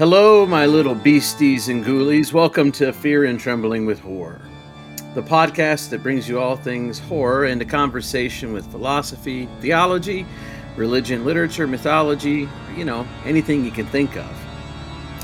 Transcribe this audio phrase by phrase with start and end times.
[0.00, 2.32] Hello, my little beasties and ghoulies.
[2.32, 4.40] Welcome to Fear and Trembling with Horror,
[5.14, 10.24] the podcast that brings you all things horror into conversation with philosophy, theology,
[10.74, 12.48] religion, literature, mythology,
[12.78, 14.46] you know, anything you can think of.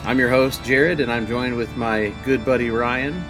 [0.05, 3.25] I'm your host, Jared, and I'm joined with my good buddy Ryan.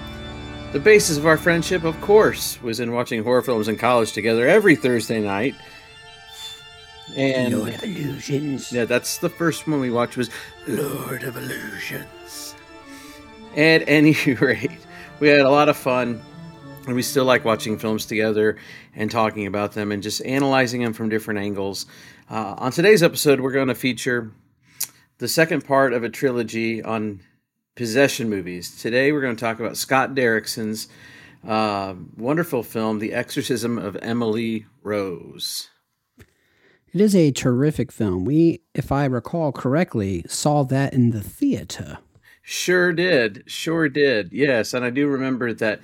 [0.72, 4.49] The basis of our friendship, of course, was in watching horror films in college together
[4.49, 5.54] every Thursday night.
[7.15, 8.73] And Lord of Illusions.
[8.73, 10.31] yeah, that's the first one we watched was
[10.67, 12.55] Lord of Illusions.
[13.57, 14.79] At any rate,
[15.21, 16.21] we had a lot of fun,
[16.87, 18.57] and we still like watching films together
[18.95, 21.87] and talking about them and just analyzing them from different angles.
[22.29, 24.32] Uh, on today's episode, we're going to feature
[25.18, 27.21] the second part of a trilogy on
[27.77, 28.81] possession movies.
[28.81, 30.89] Today, we're going to talk about Scott Derrickson's
[31.46, 35.70] uh, wonderful film, The Exorcism of Emily Rose.
[36.97, 38.25] It is a terrific film.
[38.25, 41.98] We, if I recall correctly, saw that in the theater.
[42.41, 43.43] Sure did.
[43.45, 44.33] Sure did.
[44.33, 44.73] Yes.
[44.73, 45.81] And I do remember that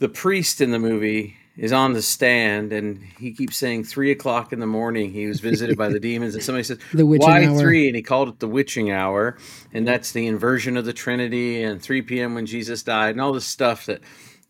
[0.00, 4.52] the priest in the movie is on the stand and he keeps saying three o'clock
[4.52, 7.46] in the morning he was visited by the demons and somebody says The witching why
[7.46, 9.38] hour." three and he called it the witching hour
[9.72, 13.32] and that's the inversion of the trinity and 3 p.m when jesus died and all
[13.32, 14.00] this stuff that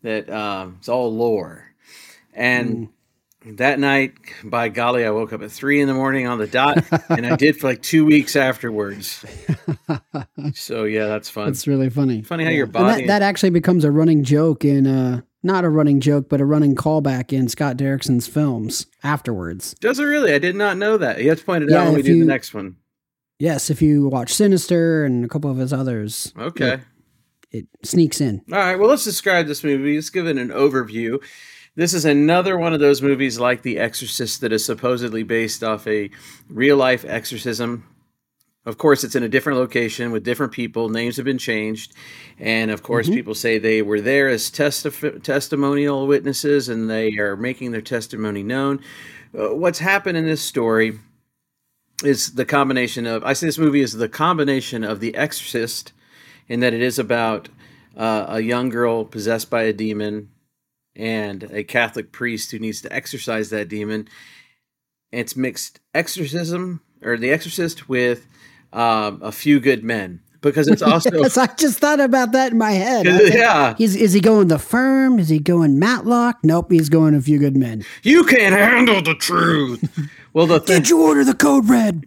[0.01, 1.75] that um, it's all lore
[2.33, 2.89] and
[3.53, 6.83] that night by golly i woke up at three in the morning on the dot
[7.09, 9.23] and i did for like two weeks afterwards
[10.53, 12.21] so yeah that's fun That's really funny.
[12.21, 15.69] Funny how your body- that, that actually becomes a running joke in, uh, not a
[15.69, 19.75] running joke, but a running callback in Scott Derrickson's films afterwards.
[19.79, 20.33] Does it really?
[20.33, 21.21] I did not know that.
[21.21, 22.77] You have to point it Yeah, out when we do the next one.
[23.37, 26.79] Yes, if you watch Sinister and a couple of his others, Okay.
[27.51, 28.41] it, it sneaks in.
[28.51, 28.75] All right.
[28.75, 29.95] Well, let's describe this movie.
[29.95, 31.21] Let's give it an overview.
[31.77, 35.85] This is another one of those movies like The Exorcist that is supposedly based off
[35.87, 36.09] a
[36.47, 37.85] real life exorcism.
[38.65, 40.87] Of course, it's in a different location with different people.
[40.87, 41.93] Names have been changed.
[42.39, 47.35] And of course, people say they were there as testif- testimonial witnesses and they are
[47.35, 48.79] making their testimony known.
[49.37, 50.97] Uh, what's happened in this story
[52.05, 55.91] is the combination of I say this movie is the combination of The Exorcist,
[56.47, 57.49] in that it is about
[57.97, 60.29] uh, a young girl possessed by a demon
[60.95, 64.07] and a Catholic priest who needs to exorcise that demon.
[65.11, 68.25] It's mixed exorcism or The Exorcist with
[68.73, 72.57] um, a few good men because it's also Yes, I just thought about that in
[72.57, 73.07] my head.
[73.07, 75.19] I yeah He's, is he going the firm?
[75.19, 76.39] Is he going Matlock?
[76.43, 77.83] Nope, he's going a few good men.
[78.03, 80.09] you can't handle the truth.
[80.33, 82.05] Well, the thing, Did you order the code red?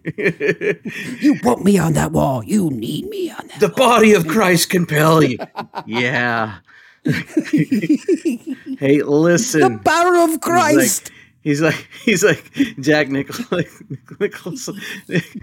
[1.21, 2.43] you want me on that wall.
[2.43, 3.59] You need me on that.
[3.59, 5.39] the body of Christ compel you.
[5.87, 6.57] Yeah.
[8.79, 9.61] hey, listen.
[9.61, 11.11] The power of Christ.
[11.41, 13.65] He's like he's like Jack Nicholson.
[14.19, 14.81] Nicholson.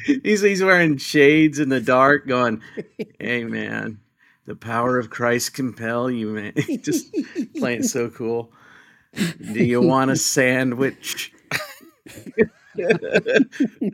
[0.05, 2.61] He's he's wearing shades in the dark, going,
[3.19, 4.00] "Hey man,
[4.44, 6.53] the power of Christ compel you, man."
[6.83, 7.15] Just
[7.56, 8.53] playing so cool.
[9.15, 11.33] Do you want a sandwich?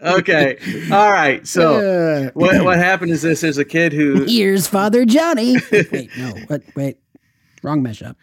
[0.02, 0.58] okay,
[0.90, 1.46] all right.
[1.46, 5.56] So what what happened is this: there's a kid who here's Father Johnny.
[5.70, 6.32] wait, no.
[6.48, 6.62] What?
[6.74, 6.98] Wait.
[7.62, 8.16] Wrong mashup.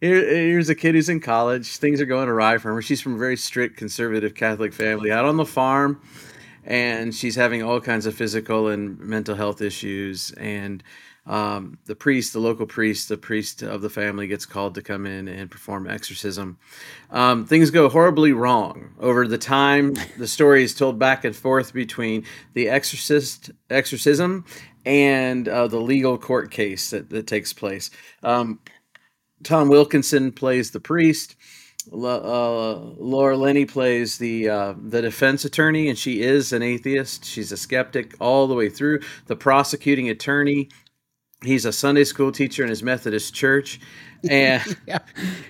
[0.00, 1.78] Here, here's a kid who's in college.
[1.78, 2.82] Things are going awry for her.
[2.82, 6.00] She's from a very strict conservative Catholic family out on the farm,
[6.64, 10.30] and she's having all kinds of physical and mental health issues.
[10.32, 10.80] And
[11.26, 15.06] um, the priest, the local priest, the priest of the family, gets called to come
[15.06, 16.58] in and perform exorcism.
[17.10, 19.96] Um, things go horribly wrong over the time.
[20.16, 24.44] The story is told back and forth between the exorcist, exorcism,
[24.86, 27.90] and uh, the legal court case that, that takes place.
[28.22, 28.60] Um,
[29.42, 31.36] Tom Wilkinson plays the priest.
[31.92, 37.24] Uh, Laura Linney plays the uh, the defense attorney, and she is an atheist.
[37.26, 39.00] She's a skeptic all the way through.
[39.26, 40.70] The prosecuting attorney,
[41.42, 43.80] he's a Sunday school teacher in his Methodist church,
[44.30, 45.00] and Yeah.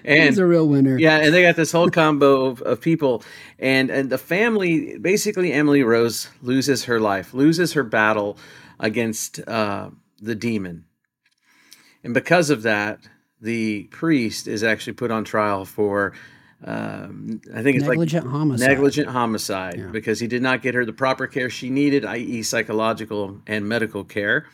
[0.05, 0.99] and He's a real winner.
[0.99, 3.23] yeah, and they got this whole combo of, of people,
[3.61, 8.37] and and the family basically Emily Rose loses her life, loses her battle
[8.81, 9.91] against uh,
[10.21, 10.87] the demon,
[12.03, 12.99] and because of that,
[13.45, 16.13] the priest is actually put on trial for.
[16.67, 18.69] Um, I think it's Negligent like homicide.
[18.71, 23.41] negligent homicide because he did not get her the proper care she needed, i.e., psychological
[23.47, 24.47] and medical care.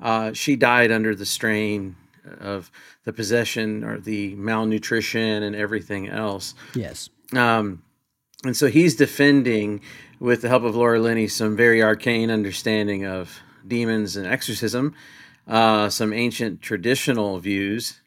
[0.00, 1.94] Uh, she died under the strain
[2.40, 2.70] of
[3.04, 6.54] the possession or the malnutrition and everything else.
[6.74, 7.10] Yes.
[7.34, 7.82] Um,
[8.44, 9.82] and so he's defending,
[10.20, 14.94] with the help of Laura Linney, some very arcane understanding of demons and exorcism,
[15.46, 18.00] uh, some ancient traditional views,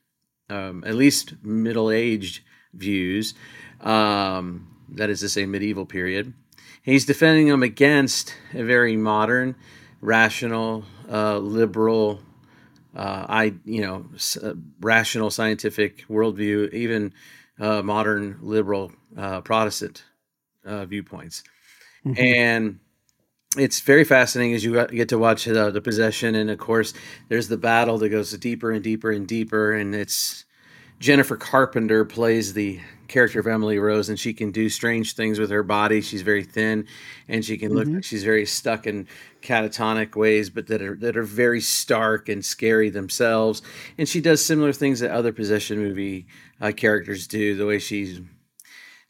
[0.49, 2.41] um, at least middle aged
[2.73, 3.33] views,
[3.81, 6.33] um, that is to say, medieval period.
[6.83, 9.55] He's defending them against a very modern
[10.01, 12.21] rational, uh, liberal,
[12.95, 17.13] uh, I you know s- uh, rational scientific worldview, even
[17.59, 20.03] uh, modern liberal uh, Protestant
[20.65, 21.43] uh, viewpoints,
[22.05, 22.17] Mhm.
[22.19, 22.79] and
[23.57, 26.93] it's very fascinating as you get to watch the, the possession, and of course
[27.29, 30.45] there's the battle that goes deeper and deeper and deeper, and it's
[30.99, 35.49] Jennifer Carpenter plays the character of Emily Rose, and she can do strange things with
[35.51, 36.01] her body.
[36.01, 36.87] She's very thin,
[37.27, 37.95] and she can look Mhm.
[37.95, 39.07] like she's very stuck in
[39.41, 43.61] catatonic ways, but that are that are very stark and scary themselves.
[43.97, 46.25] And she does similar things that other possession movie
[46.61, 47.55] uh, characters do.
[47.55, 48.21] The way she's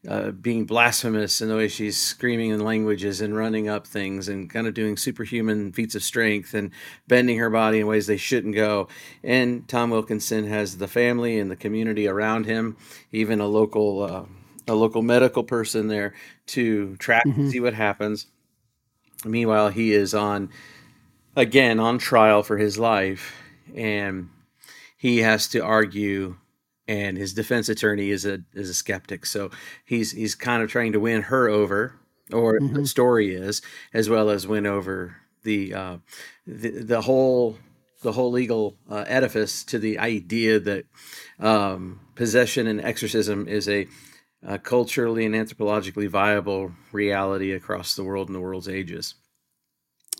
[0.08, 4.48] uh, being blasphemous in the way she's screaming in languages and running up things and
[4.50, 6.70] kind of doing superhuman feats of strength and
[7.08, 8.88] bending her body in ways they shouldn't go.
[9.24, 12.76] And Tom Wilkinson has the family and the community around him,
[13.12, 14.24] even a local uh,
[14.68, 16.12] a local medical person there
[16.46, 17.50] to track and Mhm.
[17.50, 18.26] see what happens.
[19.24, 20.50] Meanwhile, he is on
[21.36, 23.34] again on trial for his life,
[23.74, 24.28] and
[24.96, 26.36] he has to argue.
[26.88, 29.50] And his defense attorney is a is a skeptic, so
[29.84, 31.94] he's he's kind of trying to win her over,
[32.32, 32.88] or the Mhm.
[32.88, 33.60] story is,
[33.92, 35.96] as well as win over the uh,
[36.46, 37.58] the, the whole
[38.02, 40.84] the whole legal uh, edifice to the idea that
[41.40, 43.86] um, possession and exorcism is a,
[44.46, 49.14] uh culturally and anthropologically viable reality across the world in the world's ages.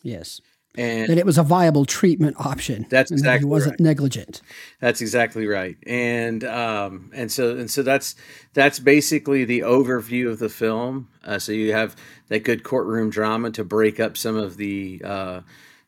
[0.02, 0.40] Yes.
[0.76, 2.86] And That it was a viable treatment option.
[2.90, 3.80] That's and that exactly he wasn't right.
[3.80, 4.42] negligent.
[4.80, 5.76] That's exactly right.
[5.86, 8.14] And um, and so and so that's
[8.52, 11.08] that's basically the overview of the film.
[11.24, 11.96] Uh, so you have
[12.28, 15.40] that good courtroom drama to break up some of the uh,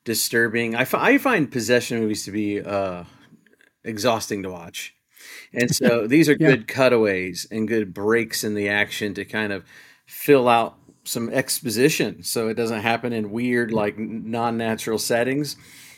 [0.04, 0.74] disturbing.
[0.74, 3.04] I, find possession movies to be uh,
[3.84, 4.94] exhausting to watch.
[5.52, 6.48] And so these are Yeah.
[6.50, 9.64] good cutaways and good breaks in the action to kind of
[10.06, 10.76] fill out
[11.08, 15.56] some exposition so it doesn't happen in weird like non-natural settings.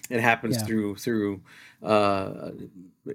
[0.09, 0.65] It happens Yeah.
[0.65, 1.41] through through
[1.83, 2.51] uh,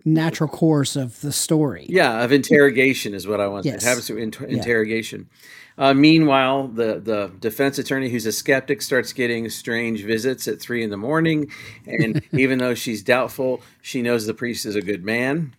[0.04, 1.86] Natural course of the story.
[1.88, 3.66] yeah, of interrogation is what I want.
[3.66, 3.84] Yes.
[3.84, 5.30] It happens through inter- interrogation.
[5.78, 10.84] Uh, meanwhile, the the defense attorney, who's a skeptic, starts getting strange visits at three
[10.84, 11.52] in the morning,
[11.86, 15.54] and even though she's doubtful, she knows the priest is a good man.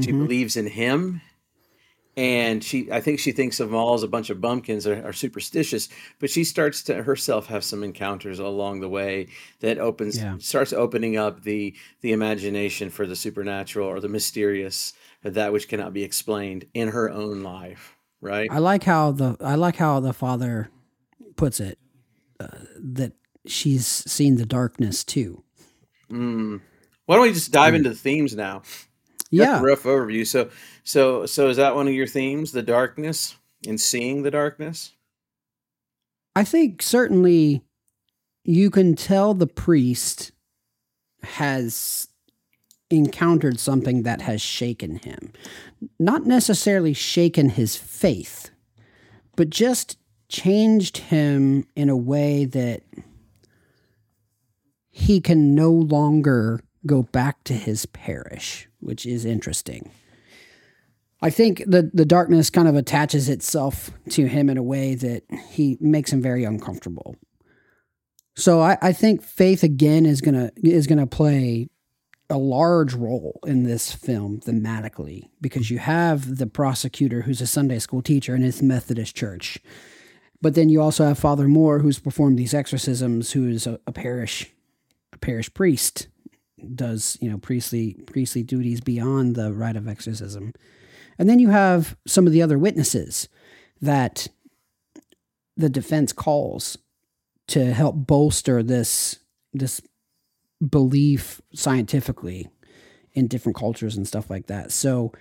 [0.00, 0.20] She Mhm.
[0.26, 1.20] believes in him,
[2.16, 5.04] and she I think she thinks of them all as a bunch of bumpkins are,
[5.06, 5.88] are superstitious,
[6.20, 9.28] but she starts to herself have some encounters along the way
[9.60, 10.36] that opens Yeah.
[10.38, 14.92] starts opening up the the imagination for the supernatural or the mysterious,
[15.24, 17.96] or that which cannot be explained in her own life.
[18.20, 18.48] Right?
[18.50, 20.70] I like how the I like how the father
[21.36, 21.78] puts it
[22.40, 22.46] uh,
[22.78, 23.12] that
[23.46, 25.42] she's seen the darkness too.
[26.10, 26.60] Mm.
[27.06, 28.62] Why don't we just dive into the themes now?
[29.36, 30.26] Yeah, a rough overview.
[30.26, 30.50] So,
[30.82, 33.36] so, so is that one of your themes, the darkness
[33.66, 34.92] and seeing the darkness?
[36.36, 37.62] I think certainly
[38.44, 40.32] you can tell the priest
[41.22, 42.08] has
[42.90, 45.32] encountered something that has shaken him.
[45.98, 48.50] Not necessarily shaken his faith,
[49.36, 49.98] but just
[50.28, 52.82] changed him in a way that
[54.90, 59.90] he can no longer go back to his parish, which is interesting.
[61.22, 65.22] I think the the darkness kind of attaches itself to him in a way that
[65.50, 67.16] he makes him very uncomfortable.
[68.36, 71.68] So I, I think faith again is gonna is gonna play
[72.30, 77.78] a large role in this film thematically because you have the prosecutor who's a Sunday
[77.78, 79.58] school teacher in his Methodist church.
[80.40, 83.92] But then you also have Father Moore who's performed these exorcisms, who is a, a
[83.92, 84.50] parish
[85.12, 86.08] a parish priest,
[86.74, 90.52] does, you know, priestly priestly duties beyond the rite of exorcism.
[91.18, 93.28] And then you have some of the other witnesses
[93.80, 94.28] that
[95.56, 96.76] the defense calls
[97.48, 99.18] to help bolster this
[99.52, 99.80] this
[100.70, 102.48] belief scientifically
[103.12, 104.72] in different cultures and stuff like that.
[104.72, 105.12] So,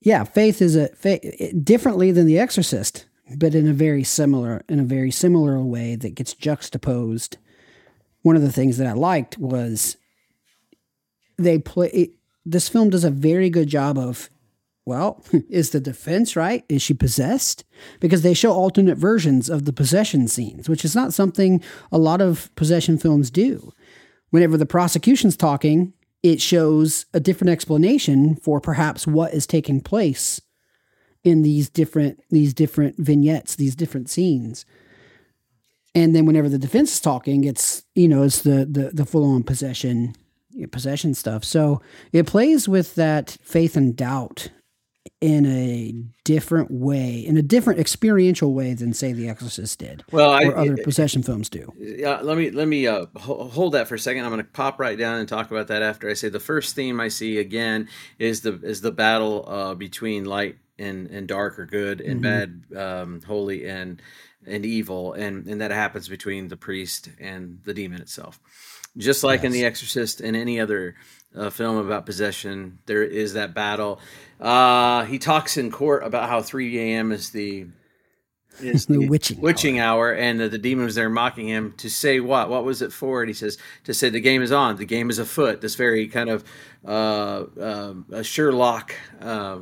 [0.00, 1.22] yeah, faith is a faith,
[1.62, 6.14] differently than the Exorcist, but in a very similar in a very similar way that
[6.14, 7.36] gets juxtaposed.
[8.22, 9.96] One of the things that I liked was
[11.42, 11.88] they play.
[11.88, 12.10] It,
[12.44, 14.30] this film does a very good job of
[14.86, 16.64] well, is the defense right?
[16.68, 17.64] Is she possessed?
[18.00, 22.20] Because they show alternate versions of the possession scenes, which is not something a lot
[22.20, 23.72] of possession films do.
[24.30, 25.92] Whenever the prosecution's talking,
[26.22, 30.40] it shows a different explanation for perhaps what is taking place
[31.24, 34.64] in these different these different vignettes, these different scenes.
[35.94, 39.24] And then whenever the defense is talking, it's you know it's the the, the full
[39.24, 40.14] on possession
[40.66, 41.44] possession stuff.
[41.44, 41.80] So
[42.12, 44.48] it plays with that faith and doubt
[45.20, 50.02] in a different way, in a different experiential way than say The Exorcist did.
[50.10, 51.72] Well, or I, other possession films do.
[51.78, 54.24] Yeah, let me let me uh, hold that for a second.
[54.24, 56.74] I'm going to pop right down and talk about that after I say the first
[56.74, 57.88] theme I see again
[58.18, 62.72] is the is the battle uh, between light and and dark or good and mm-hmm.
[62.72, 64.00] bad, um, holy and
[64.46, 68.40] and evil, and and that happens between the priest and the demon itself.
[68.96, 69.46] Just like yes.
[69.46, 70.96] in The Exorcist and any other
[71.34, 74.00] uh, film about possession, there is that battle.
[74.40, 77.12] Uh, he talks in court about how 3 a.m.
[77.12, 77.66] is the
[78.60, 81.88] is the, witching witching hour, hour and the, the demon was there mocking him to
[81.88, 82.48] say what?
[82.50, 83.22] What was it for?
[83.22, 85.60] And he says to say the game is on, the game is afoot.
[85.60, 86.44] This very kind of
[86.84, 89.58] uh, uh, a Sherlock uh,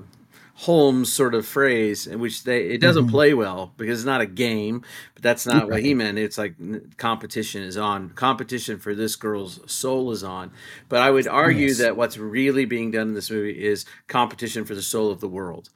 [0.62, 3.12] Holmes sort of phrase, in which they it doesn't mm-hmm.
[3.12, 4.82] play well because it's not a game,
[5.14, 5.70] but that's not right.
[5.70, 6.18] what he meant.
[6.18, 6.56] It's like
[6.96, 10.50] competition is on, competition for this girl's soul is on.
[10.88, 11.78] But I would argue yes.
[11.78, 15.28] that what's really being done in this movie is competition for the soul of the
[15.28, 15.70] world,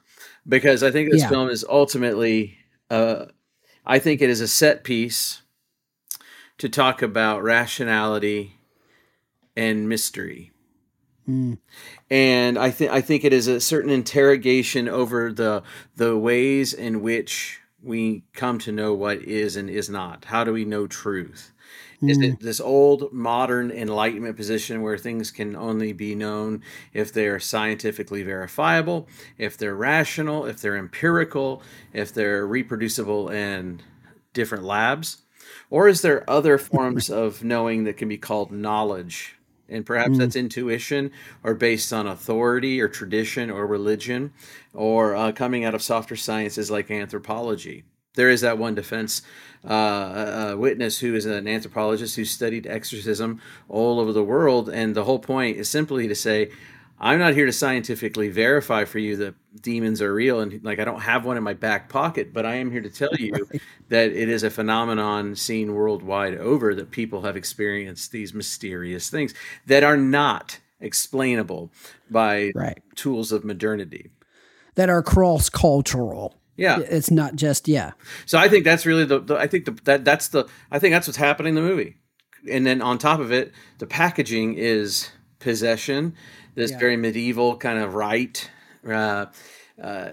[0.45, 1.29] because I think this yeah.
[1.29, 2.57] film is ultimately,
[2.89, 3.27] uh,
[3.85, 5.43] I think it is a set piece
[6.57, 8.57] to talk about rationality
[9.55, 10.51] and mystery
[12.09, 15.63] And I think I think it is a certain interrogation over the
[15.95, 20.25] the ways in which we come to know what is and is not.
[20.25, 21.51] How do we know truth?
[22.01, 22.09] Mm.
[22.09, 26.61] Is it this old modern enlightenment position where things can only be known
[26.93, 31.61] if they're scientifically verifiable, if they're rational, if they're empirical,
[31.93, 33.81] if they're reproducible in
[34.33, 35.23] different labs?
[35.69, 39.37] Or is there other forms of knowing that can be called knowledge
[39.69, 40.17] and perhaps mm.
[40.17, 41.11] that's intuition
[41.43, 44.33] or based on authority or tradition or religion
[44.73, 47.83] or uh, coming out of softer sciences like anthropology
[48.15, 49.21] there is that one defense
[49.63, 55.05] uh, witness who is an anthropologist who studied exorcism all over the world and the
[55.05, 56.51] whole point is simply to say
[56.99, 60.85] I'm not here to scientifically verify for you that demons are real and like I
[60.85, 63.33] don't have one in my back pocket, but I am here to tell you
[63.89, 69.33] that it is a phenomenon seen worldwide over that people have experienced these mysterious things
[69.65, 71.71] that are not explainable
[72.09, 72.77] by right.
[72.95, 74.11] tools of modernity.
[74.75, 76.35] That are cross cultural.
[76.55, 77.91] Yeah, it's not just yeah.
[78.25, 80.93] So I think that's really the, the I think the, that that's the I think
[80.93, 81.97] that's what's happening in the movie,
[82.49, 85.09] and then on top of it, the packaging is
[85.39, 86.15] possession
[86.55, 86.79] this yeah.
[86.79, 88.49] very medieval kind of rite.
[88.87, 89.27] Uh,
[89.81, 90.11] uh,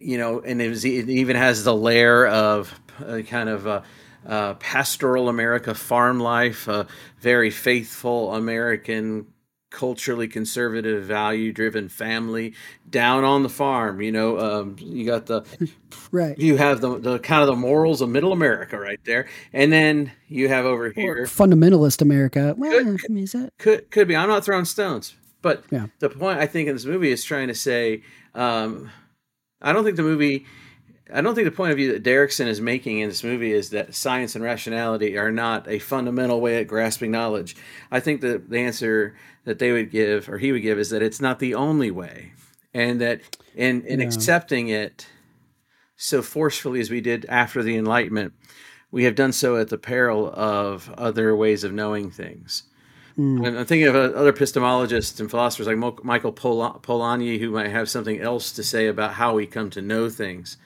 [0.00, 2.74] you know, and it, was, it, even has the layer of
[3.06, 3.82] uh, kind of uh,
[4.26, 6.86] uh, pastoral America farm life, a
[7.20, 9.26] very faithful American
[9.70, 12.54] culturally conservative value driven family
[12.88, 15.44] down on the farm you know um, you got the
[16.10, 19.70] right you have the, the kind of the morals of middle america right there and
[19.70, 24.28] then you have over here fundamentalist america well could, is that could could be i'm
[24.28, 25.86] not throwing stones but yeah.
[25.98, 28.02] the point I think in this movie is trying to say,
[28.34, 28.90] um,
[29.60, 30.46] I don't think the movie,
[31.12, 33.70] I don't think the point of view that Derrickson is making in this movie is
[33.70, 37.56] that science and rationality are not a fundamental way at grasping knowledge.
[37.90, 41.02] I think that the answer that they would give, or he would give, is that
[41.02, 42.32] it's not the only way,
[42.74, 43.20] and that
[43.54, 44.06] in in yeah.
[44.06, 45.06] accepting it
[45.96, 48.32] so forcefully as we did after the Enlightenment,
[48.90, 52.62] we have done so at the peril of other ways of knowing things.
[53.18, 53.58] Mm.
[53.58, 58.20] I'm thinking of uh, other epistemologists and philosophers like Michael Polanyi, who might have something
[58.20, 60.56] else to say about how we come to know things.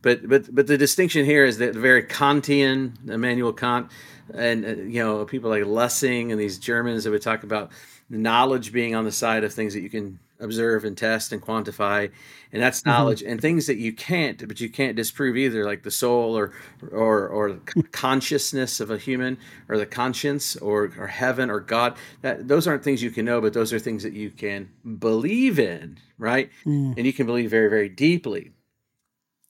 [0.00, 3.90] But but but the distinction here is that the very Kantian, Immanuel Kant,
[4.34, 7.70] and uh, you know people like Lessing and these Germans that would talk about
[8.08, 12.10] knowledge being on the side of things that you can observe and test and quantify
[12.52, 12.90] and that's mm-hmm.
[12.90, 13.32] knowledge mm-hmm.
[13.32, 16.52] and things that you can't but you can't disprove either like the soul or
[16.90, 17.60] or or
[17.92, 22.84] consciousness of a human or the conscience or or heaven or god that those aren't
[22.84, 24.68] things you can know but those are things that you can
[24.98, 26.94] believe in right mm.
[26.96, 28.52] and you can believe very very deeply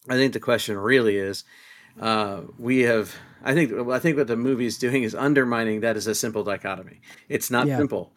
[0.08, 1.44] i think the question really is
[2.00, 5.96] uh, we have I think I think what the movie is doing is undermining that
[5.96, 7.00] as a simple dichotomy.
[7.28, 7.76] It's not yeah.
[7.76, 8.12] simple.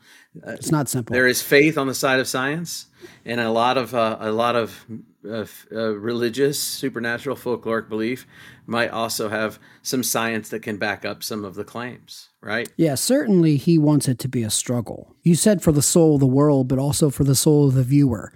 [0.46, 1.14] Uh, it's not simple.
[1.14, 2.88] There is faith on the side of science,
[3.26, 4.86] and a lot of uh, a lot of
[5.28, 8.28] uh, uh, religious, supernatural, folkloric belief
[8.68, 12.30] might also have some science that can back up some of the claims.
[12.42, 12.72] Right?
[12.78, 15.16] Yeah, certainly he wants it to be a struggle.
[15.24, 17.84] You said for the soul of the world, but also for the soul of the
[17.84, 18.32] viewer.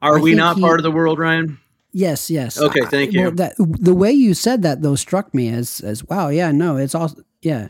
[0.00, 1.58] Are I we not he, part of the world, Ryan?
[1.96, 2.60] Yes, yes.
[2.60, 3.22] Okay, thank you.
[3.22, 6.76] Well, that, the way you said that though struck me as as wow, yeah, no,
[6.76, 7.68] it's all yeah.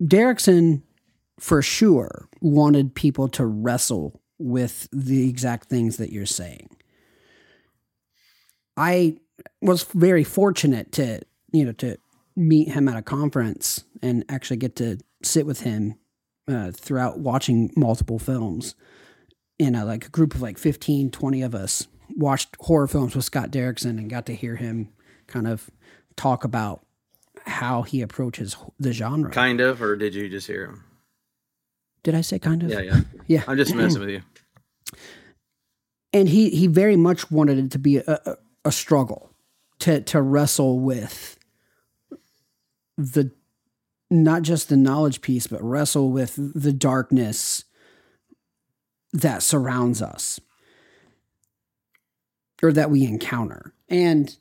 [0.00, 0.82] Derrickson
[1.40, 6.68] for sure wanted people to wrestle with the exact things that you're saying.
[8.76, 9.16] I
[9.60, 11.96] was very fortunate to, you know, to
[12.36, 15.96] meet him at a conference and actually get to sit with him
[16.46, 18.76] uh, throughout watching multiple films
[19.58, 23.24] in a like a group of like 15, 20 of us watched horror films with
[23.24, 24.92] Scott Derrickson and got to hear him
[25.26, 25.70] kind of
[26.16, 26.84] talk about
[27.46, 29.30] how he approaches the genre.
[29.30, 30.84] Kind of, or did you just hear him?
[32.02, 32.70] Did I say kind of?
[32.70, 33.00] Yeah, yeah.
[33.26, 33.44] Yeah.
[33.46, 34.22] I'm just messing with you.
[36.12, 39.30] and he he very much wanted it to be a, a, a struggle
[39.80, 41.38] to to wrestle with
[42.98, 43.30] the
[44.10, 47.64] not just the knowledge piece but wrestle with the darkness
[49.12, 50.38] that surrounds us
[52.62, 54.36] or that we encounter and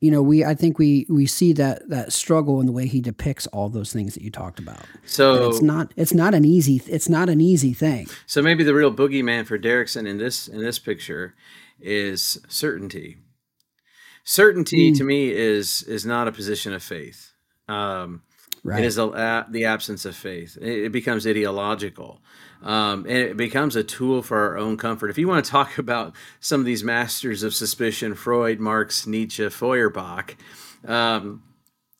[0.00, 3.00] you know we i think we we see that that struggle in the way he
[3.00, 6.44] depicts all those things that you talked about So And it's not it's not an
[6.44, 10.48] easy it's not an easy thing So maybe the real boogeyman for Derrickson in this
[10.48, 11.34] in this picture
[11.80, 13.18] is certainty.
[14.24, 14.94] Certainty Hmm.
[14.96, 17.32] to me is is not a position of faith.
[17.68, 18.22] Um,
[18.64, 20.58] right It is a, a, the absence of faith.
[20.60, 22.20] It, it becomes ideological,
[22.62, 25.10] um, and it becomes a tool for our own comfort.
[25.10, 29.48] If you want to talk about some of these masters of suspicion, Freud, Marx, Nietzsche,
[29.48, 30.36] Feuerbach.
[30.86, 31.42] Um,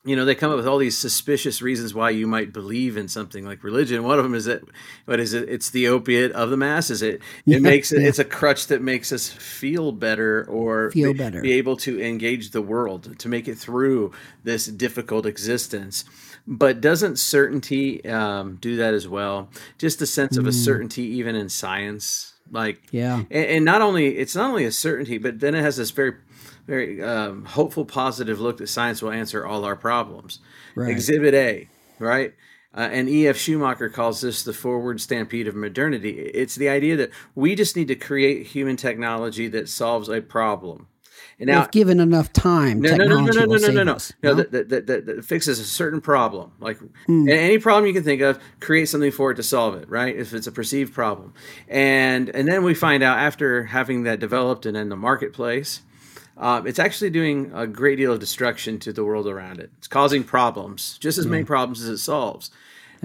[0.05, 3.09] you know they come up with all these suspicious reasons why you might believe in
[3.09, 4.63] something like religion one of them is that
[5.07, 8.09] what is it it's the opiate of the masses it Yeah, it makes it yeah.
[8.09, 11.41] it's a crutch that makes us feel better or Feel be, better.
[11.41, 16.05] be able to engage the world to make it through this difficult existence
[16.47, 19.49] but doesn't certainty um, do that as well
[19.79, 24.17] just a sense of a certainty even in science like yeah and, and not only
[24.19, 26.15] it's not only a certainty, but then it has this very,
[26.67, 30.41] very um, hopeful, positive look that science will answer all our problems.
[30.75, 30.91] Right.
[30.91, 32.35] Exhibit A, right?
[32.77, 33.37] Uh, and E.F.
[33.37, 36.19] Schumacher calls this the forward stampede of modernity.
[36.19, 40.89] It's the idea that we just need to create human technology that solves a problem.
[41.39, 43.99] And now, if given enough time, no, no, no, no, no, no, no, no, no.
[44.23, 46.53] No, that, that, that, that, fixes a certain problem.
[46.61, 47.29] Like Hmm.
[47.29, 50.15] a- any problem you can think of, create something for it to solve it, right?
[50.17, 51.35] If it's a perceived problem.
[51.69, 55.83] And and then we find out after having that developed and in the marketplace,
[56.37, 59.71] uh, it's actually doing a great deal of destruction to the world around it.
[59.79, 62.51] It's causing problems, just as many problems as it solves.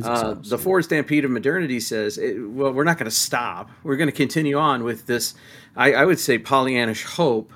[0.02, 3.70] Uh, the forward stampede of modernity says, it, well, we're not going to stop.
[3.84, 5.34] We're going to continue on with this,
[5.76, 7.52] I, I would say, Pollyannish hope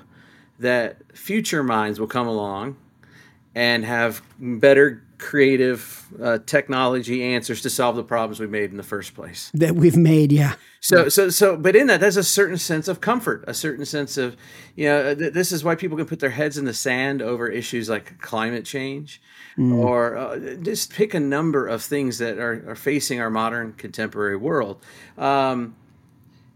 [0.63, 2.75] that future minds will come along
[3.55, 8.83] and have better creative uh, technology answers to solve the problems we made in the
[8.83, 9.51] first place.
[9.53, 10.33] that we've made.
[10.33, 13.85] Yeah, So, so, so, but in that, there's a certain sense of comfort, a certain
[13.85, 14.35] sense of,
[14.75, 17.47] you know, th- this is why people can put their heads in the sand over
[17.47, 19.21] issues like climate change,
[19.71, 24.35] or uh, just pick a number of things that are, are facing our modern contemporary
[24.35, 24.83] world.
[25.17, 25.75] Um,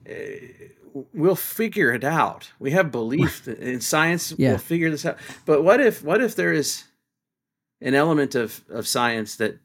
[0.05, 0.39] eh,
[1.13, 2.51] we'll figure it out.
[2.59, 4.33] We have belief in science.
[4.37, 4.49] Yeah.
[4.51, 5.17] We'll figure this out.
[5.45, 6.83] But what if, what if there is
[7.81, 9.59] an element of, of science that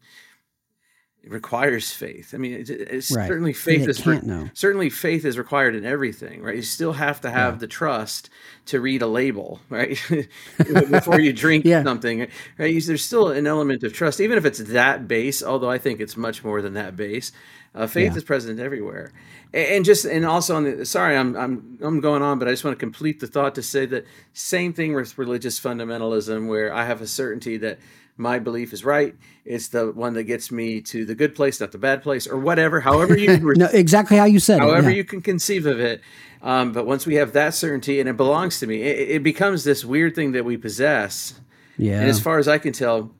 [1.24, 2.34] requires faith?
[2.34, 3.28] I mean, it's, it's Right.
[3.28, 6.56] certainly faith it is re- certainly faith is required in everything, right?
[6.56, 8.28] You still have to have the trust
[8.66, 10.00] to read a label, right?
[10.90, 11.84] Before you drink Yeah.
[11.84, 12.26] something,
[12.58, 12.74] right?
[12.74, 15.42] You- There's still an element of trust, even if it's that base.
[15.42, 17.30] Although I think it's much more than that base.
[17.74, 18.18] Uh, faith Yeah.
[18.18, 19.12] is present everywhere,
[19.54, 22.64] and just and also on the sorry, I'm I'm I'm going on, but I just
[22.64, 26.84] want to complete the thought to say that same thing with religious fundamentalism, where I
[26.84, 27.78] have a certainty that
[28.16, 29.14] my belief is right.
[29.44, 32.38] It's the one that gets me to the good place, not the bad place, or
[32.38, 32.80] whatever.
[32.80, 34.92] However you no, exactly how you said however it.
[34.92, 34.96] yeah.
[34.98, 36.00] you can conceive of it.
[36.42, 39.64] Um, but once we have that certainty and it belongs to me, it, it becomes
[39.64, 41.34] this weird thing that we possess.
[41.76, 43.12] yeah, And as far as I can tell,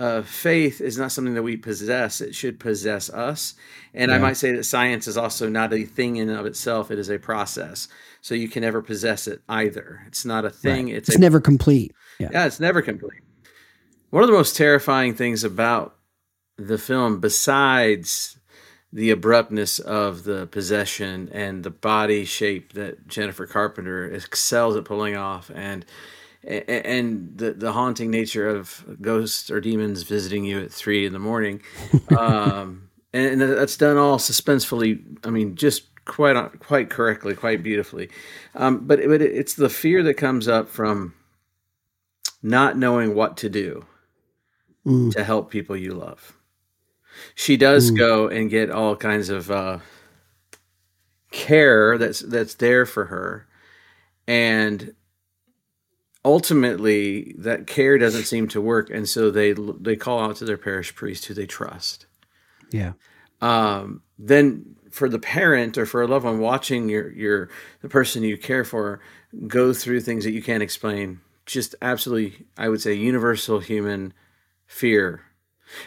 [0.00, 2.22] uh, faith is not something that we possess.
[2.22, 3.54] It should possess us.
[3.92, 6.90] And I might say that science is also not a thing in and of itself.
[6.90, 7.86] It is a process.
[8.22, 10.00] So you can never possess it either.
[10.06, 10.88] It's not a thing.
[10.88, 11.92] It's, it's a never complete.
[12.18, 13.20] Yeah, yeah, it's never complete.
[14.08, 15.96] One of the most terrifying things about
[16.56, 18.38] the film, besides
[18.90, 25.14] the abruptness of the possession and the body shape that Jennifer Carpenter excels at pulling
[25.14, 25.84] off, and
[26.44, 31.18] and the, the haunting nature of ghosts or demons visiting you at three in the
[31.18, 31.62] morning,
[32.16, 35.02] um, and, that's done all suspensefully.
[35.24, 38.10] I mean, just quite quite correctly, quite beautifully.
[38.54, 41.14] Um, but but it, it's the fear that comes up from
[42.42, 43.84] not knowing what to do
[44.86, 45.12] Mm.
[45.12, 46.38] to help people you love.
[47.34, 49.80] She does go and get all kinds of uh,
[51.30, 53.46] care that's that's there for her,
[54.26, 54.94] and
[56.24, 60.58] ultimately that care doesn't seem to work, and so they they call out to their
[60.58, 62.06] parish priest who they trust.
[62.70, 62.92] yeah,
[63.40, 67.48] Um, then for the parent or for a loved one watching your your
[67.80, 69.00] the person you care for
[69.46, 74.12] go through things that you can't explain, just absolutely, I would say, universal human
[74.66, 75.22] fear.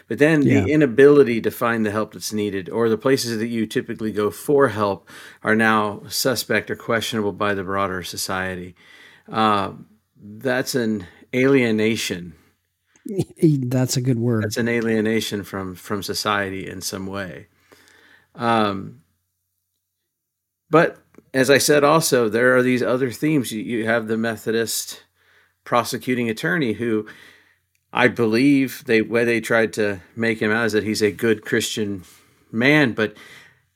[0.08, 0.66] But then Yeah.
[0.66, 4.32] the inability to find the help that's needed, or the places that you typically go
[4.32, 5.10] for help,
[5.44, 8.76] are now suspect or questionable by the broader society.
[9.32, 9.74] Uh,
[10.24, 11.06] that's an
[11.36, 12.34] alienation.
[13.42, 14.46] That's a good word.
[14.46, 17.48] That's an alienation from from society in some way.
[18.34, 19.02] Um,
[20.70, 21.00] but
[21.34, 23.52] as I said, also there are these other themes.
[23.52, 25.04] You, you have the Methodist
[25.66, 27.06] prosecuting attorney who
[27.92, 31.44] I believe they way they tried to make him out is that he's a good
[31.44, 32.04] Christian
[32.52, 33.16] man, but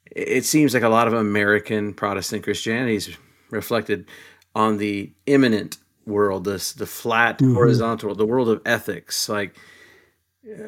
[0.10, 3.18] it seems like a lot of American Protestant Christianity is
[3.50, 4.08] reflected
[4.56, 9.28] on the immanent world, this the flat horizontal, the world of ethics.
[9.30, 9.56] Like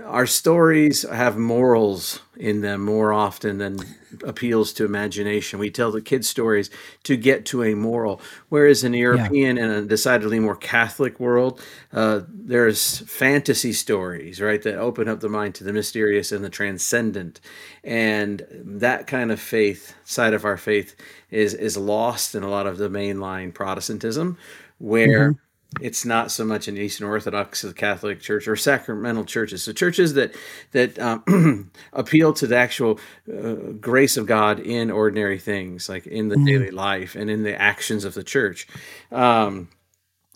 [0.06, 3.80] our stories have morals in them more often than
[4.25, 5.58] appeals to imagination.
[5.60, 6.69] We tell the kids stories
[7.04, 11.62] to get to a moral, whereas in the European and a decidedly more Catholic world,
[11.93, 16.49] uh, there's fantasy stories, right, that open up the mind to the mysterious and the
[16.49, 17.39] transcendent,
[17.84, 20.95] and that kind of faith side of our faith
[21.32, 24.38] is is lost in a lot of the mainline Protestantism,
[24.80, 25.36] where
[25.82, 29.63] it's not so much in Eastern Orthodox, Catholic Church, or sacramental churches.
[29.63, 30.36] So churches that
[30.72, 33.00] that um, appeal to the actual
[33.32, 37.60] uh, grace of God in ordinary things, like in the daily life and in the
[37.60, 38.68] actions of the church.
[39.12, 39.70] Um,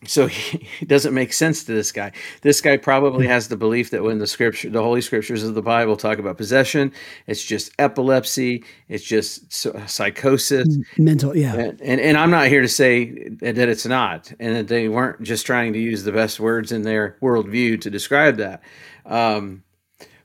[0.06, 2.12] so he, it doesn't make sense to this guy.
[2.42, 5.62] This guy probably has the belief that when the scripture, the holy scriptures of the
[5.62, 6.92] Bible talk about possession,
[7.28, 11.56] it's just epilepsy, it's just so- psychosis, Mental, yeah.
[11.56, 15.22] and, and and I'm not here to say that it's not, and that they weren't
[15.22, 18.62] just trying to use the best words in their worldview to describe that.
[19.06, 19.64] Um,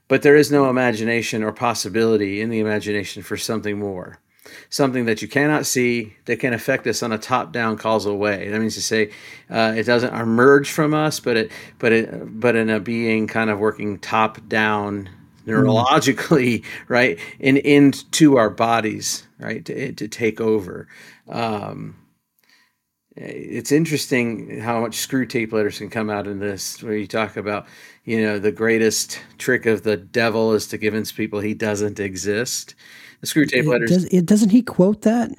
[0.07, 4.19] but there is no imagination or possibility in the imagination for something more,
[4.69, 8.49] something that you cannot see that can affect us on a top-down causal way.
[8.49, 9.11] That means to say
[9.49, 13.49] uh, it doesn't emerge from us, but it but it but in a being kind
[13.49, 15.09] of working top-down
[15.45, 20.87] neurologically, right, and into our bodies, right, to, to take over.
[21.27, 21.95] Um,
[23.15, 27.65] it's interesting how much Screwtape letters can come out in this, where you talk about,
[28.05, 32.75] you know, the greatest trick of the devil is to convince people he doesn't exist.
[33.21, 35.31] The Screwtape It letters does, it, doesn't he quote that?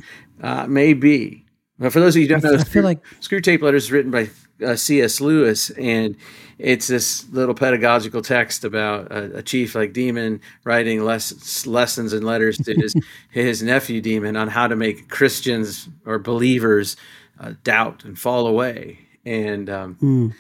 [0.42, 1.44] uh, may be.
[1.78, 4.10] But for those of you who don't know, I feel like- Screwtape Letters is written
[4.10, 4.28] by
[4.62, 5.20] uh, C.S.
[5.22, 6.14] Lewis, and
[6.58, 12.22] it's this little pedagogical text about a, a chief like Demon writing less, lessons and
[12.22, 12.94] letters to his
[13.30, 16.96] his nephew Demon on how to make Christians or believers
[17.40, 18.98] uh, doubt and fall away.
[19.24, 20.34] And um,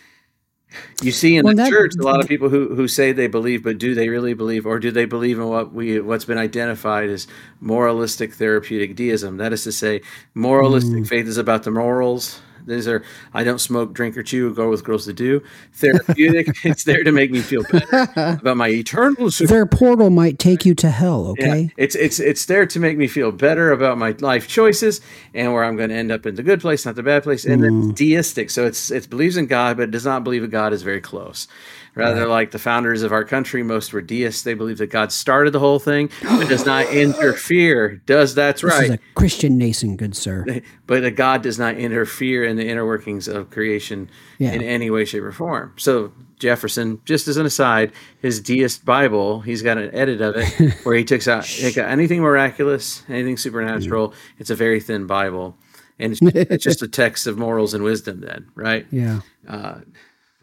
[1.02, 3.26] you see in Well, the that- church a lot of people who, who say they
[3.26, 6.38] believe, but do they really believe, or do they believe in what we what's been
[6.38, 7.26] identified as
[7.60, 9.36] moralistic therapeutic deism?
[9.38, 10.02] That is to say,
[10.34, 11.08] moralistic mm.
[11.08, 12.40] faith is about the morals.
[12.66, 13.02] These are
[13.34, 15.42] I don't smoke, drink, or chew, go with girls that do.
[15.74, 20.64] Therapeutic, it's there to make me feel better about my eternal Their portal might take
[20.64, 21.72] you to hell, yeah, okay?
[21.76, 25.00] it's it's it's there to make me feel better about my life choices
[25.34, 27.44] and where I'm going to end up in the good place, not the bad place.
[27.44, 27.94] And then mm.
[27.94, 30.82] deistic, so it's it believes in God, but it does not believe that God is
[30.82, 31.48] very close.
[31.94, 34.42] Rather, like the founders of our country, most were deists.
[34.42, 38.00] They believe that God started the whole thing, but does not interfere.
[38.06, 38.84] Does that's This right?
[38.84, 40.44] is a Christian nation, good sir.
[40.86, 44.52] but that God does not interfere in the inner workings of creation Yeah.
[44.52, 45.74] in any way, shape, or form.
[45.76, 50.72] So Jefferson, just as an aside, his deist Bible, he's got an edit of it
[50.84, 54.08] where he takes out anything miraculous, anything supernatural.
[54.10, 54.18] Mm-hmm.
[54.38, 55.58] It's a very thin Bible,
[55.98, 58.20] and it's, it's just a text of morals and wisdom.
[58.20, 58.86] Then, right?
[58.90, 59.20] Yeah.
[59.46, 59.80] Uh,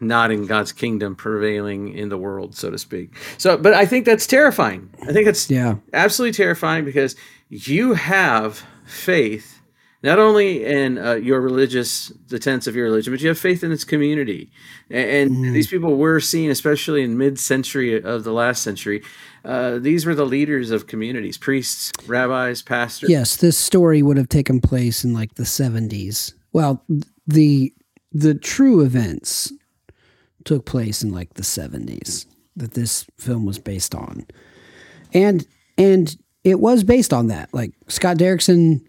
[0.00, 3.14] not in God's kingdom prevailing in the world, so to speak.
[3.36, 4.90] So, but I think that's terrifying.
[5.02, 5.76] I think it's Yeah.
[5.92, 7.16] absolutely terrifying because
[7.48, 9.54] you have faith
[10.00, 13.64] not only in uh, your religious, the tenets of your religion, but you have faith
[13.64, 14.48] in its community.
[14.90, 19.02] And, and these people were seen, especially in mid-century of the last century.
[19.44, 23.10] Uh, these were the leaders of communities: priests, rabbis, pastors.
[23.10, 26.32] Yes, this story would have taken place in like the 70s.
[26.52, 26.84] Well,
[27.26, 27.72] the
[28.12, 29.52] the true events
[30.48, 32.24] took place in like the 70s
[32.56, 34.26] that this film was based on.
[35.12, 37.52] And and it was based on that.
[37.52, 38.80] Like Scott Derrickson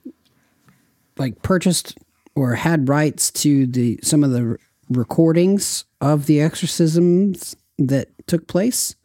[1.17, 1.98] like purchased
[2.34, 4.58] or had rights to the some of the
[4.89, 8.95] recordings of the exorcisms that took place.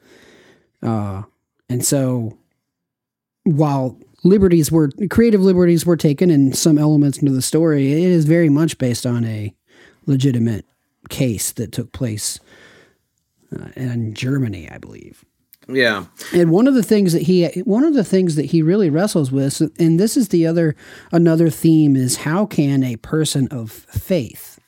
[0.80, 1.22] Uh
[1.68, 2.38] and so
[3.42, 8.26] while liberties were creative liberties were taken in some elements into the story, it is
[8.26, 9.52] very much based on a
[10.06, 10.64] legitimate
[11.08, 12.38] case that took place
[13.58, 15.24] uh, in Germany, I believe.
[15.66, 16.04] Yeah,
[16.34, 19.32] And one of the things that he one of the things that he really wrestles
[19.32, 20.76] with, and this is the other
[21.10, 24.58] another theme, is how can a person of faith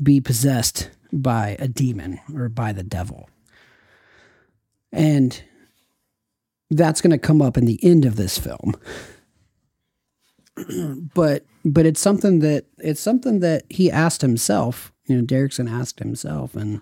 [0.00, 3.28] be possessed by a demon or by the devil?
[4.94, 5.42] and
[6.70, 8.74] that's going to come up in the end of this film.
[11.14, 14.92] but but it's something that it's something that he asked himself.
[15.06, 16.80] You know, Derrickson asked himself, and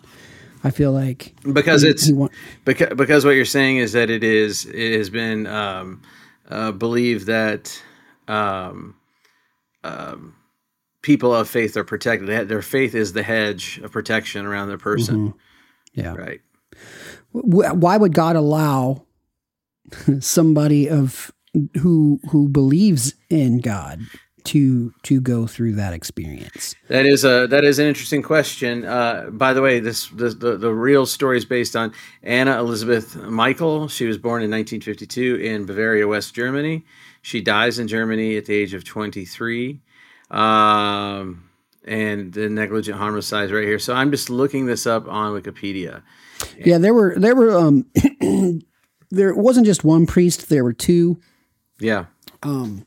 [0.65, 2.29] I feel like because it's he
[2.65, 6.03] because because what you're saying is that it is it has been um,
[6.49, 7.83] uh, believed that
[8.29, 8.95] um,
[9.83, 10.37] um,
[11.03, 12.49] people of faith are protected.
[12.49, 15.29] Their faith is the hedge of protection around their person.
[15.31, 16.01] Mm-hmm.
[16.01, 16.41] Yeah, right.
[17.33, 19.05] Why would God allow
[20.21, 21.33] somebody of
[21.81, 24.01] who who believes in God
[24.45, 26.75] to to go through that experience?
[26.89, 28.85] That is a that is an interesting question.
[28.85, 33.17] Uh, by the way, this, this the the real story is based on Anna Elizabeth
[33.17, 33.89] Michael.
[33.89, 36.85] She was born in 1952 in Bavaria, West Germany.
[37.23, 39.81] She dies in Germany at the age of 23.
[40.31, 41.49] Um,
[41.85, 43.79] and the negligent homicide right here.
[43.79, 46.03] So I'm just looking this up on Wikipedia.
[46.65, 47.87] Yeah, there were there were um
[49.11, 51.21] there wasn't just one priest, there were two.
[51.79, 52.07] Yeah.
[52.43, 52.87] Um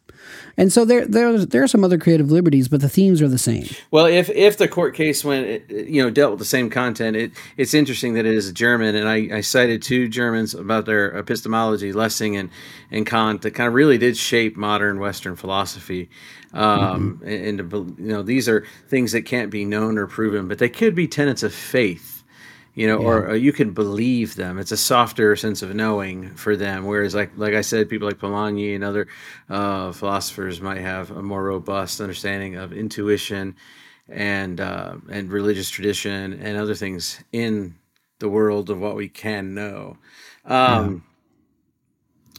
[0.58, 3.38] and so there there there are some other creative liberties, but the themes are the
[3.38, 3.68] same.
[3.92, 7.32] Well, if if the court case went you know dealt with the same content, it
[7.58, 11.92] it's interesting that it is German, and I, I cited two Germans about their epistemology,
[11.94, 12.50] Lessing and
[12.92, 16.10] and Kant, that kind of really did shape modern Western philosophy.
[16.54, 17.28] Um, mm-hmm.
[17.28, 20.70] and, and you know these are things that can't be known or proven, but they
[20.70, 22.15] could be tenets of faith
[22.76, 23.08] you know, yeah.
[23.08, 24.60] or, or, you can believe them.
[24.60, 26.86] It's a softer sense of knowing for them.
[26.86, 29.08] Whereas, like like I said, people like Polanyi and other
[29.50, 33.56] uh, philosophers might have a more robust understanding of intuition
[34.10, 37.76] and uh, and religious tradition and other things in
[38.20, 39.98] the world of what we can know.
[40.44, 41.06] Um,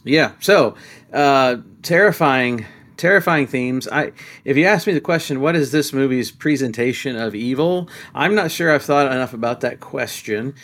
[0.03, 0.29] yeah.
[0.29, 0.31] yeah.
[0.39, 0.75] So
[1.11, 2.65] uh, terrifying
[2.97, 3.87] terrifying themes.
[3.87, 4.11] I,
[4.43, 7.89] if you ask me the question, what is this movie's presentation of evil?
[8.13, 10.55] I'm not sure I've thought enough about that question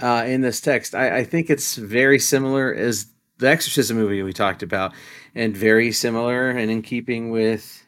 [0.00, 0.94] uh, in this text.
[0.94, 3.06] I, I, think it's very similar as
[3.38, 4.92] the Exorcism movie we talked about,
[5.34, 7.81] and very similar and in keeping with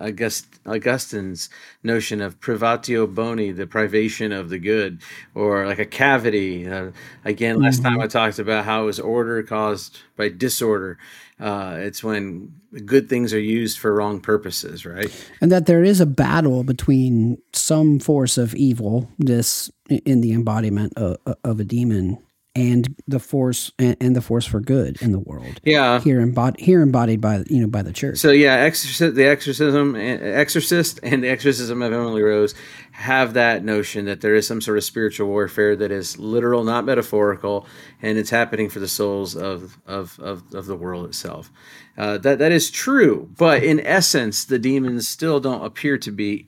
[0.00, 1.50] August, Augustine's
[1.82, 5.02] notion of privatio boni, the privation of the good,
[5.34, 6.66] or like a cavity.
[6.66, 6.90] Uh,
[7.24, 7.94] again, last mm-hmm.
[7.94, 10.98] time I talked about how it was order caused by disorder.
[11.38, 15.12] Uh, it's when good things are used for wrong purposes, right?
[15.40, 20.94] And that there is a battle between some force of evil, this in the embodiment
[20.96, 22.18] of, of a demon,
[22.56, 25.60] and the force and, and, the force for good in the world.
[25.64, 28.18] Yeah, here embodied here embodied by you know by the church.
[28.18, 32.54] So yeah, the exorcism, exorcist, and the exorcism of Emily Rose
[32.92, 36.84] have that notion that there is some sort of spiritual warfare that is literal, not
[36.84, 37.66] metaphorical,
[38.00, 41.50] and it's happening for the souls of of of, of the world itself.
[41.98, 46.46] Uh, that that is true, but in essence, the demons still don't appear to be,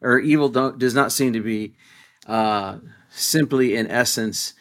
[0.00, 1.74] or evil don't does not seem to be,
[2.28, 2.78] uh,
[3.10, 4.54] simply in essence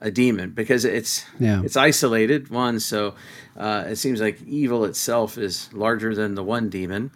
[0.00, 1.62] a demon because it's yeah.
[1.62, 3.14] it's isolated one so
[3.56, 7.10] uh, it seems like evil itself is larger than the one demon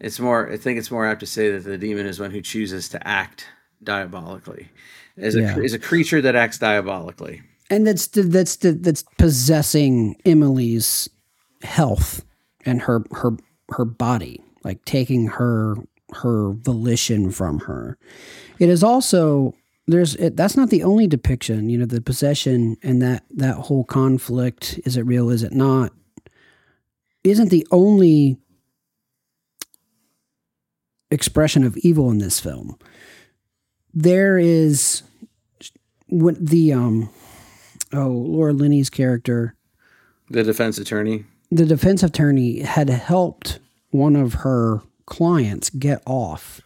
[0.00, 2.40] it's more i think it's more apt to say that the demon is one who
[2.40, 3.46] chooses to act
[3.82, 4.70] diabolically
[5.16, 5.56] is yeah.
[5.56, 11.08] a is a creature that acts diabolically and that's that's that's possessing emily's
[11.62, 12.24] health
[12.64, 13.32] and her her
[13.70, 15.76] her body like taking her
[16.12, 17.98] her volition from her
[18.58, 19.54] it is also
[19.86, 23.84] there's it, that's not the only depiction you know the possession and that that whole
[23.84, 25.92] conflict is it real is it not
[27.24, 28.38] isn't the only
[31.10, 32.76] expression of evil in this film.
[33.92, 35.02] There is
[36.08, 37.08] what the um
[37.92, 39.54] oh laura linney's character.
[40.30, 41.24] The defense attorney?
[41.50, 43.58] The defense attorney had helped
[43.90, 46.60] one of her clients get off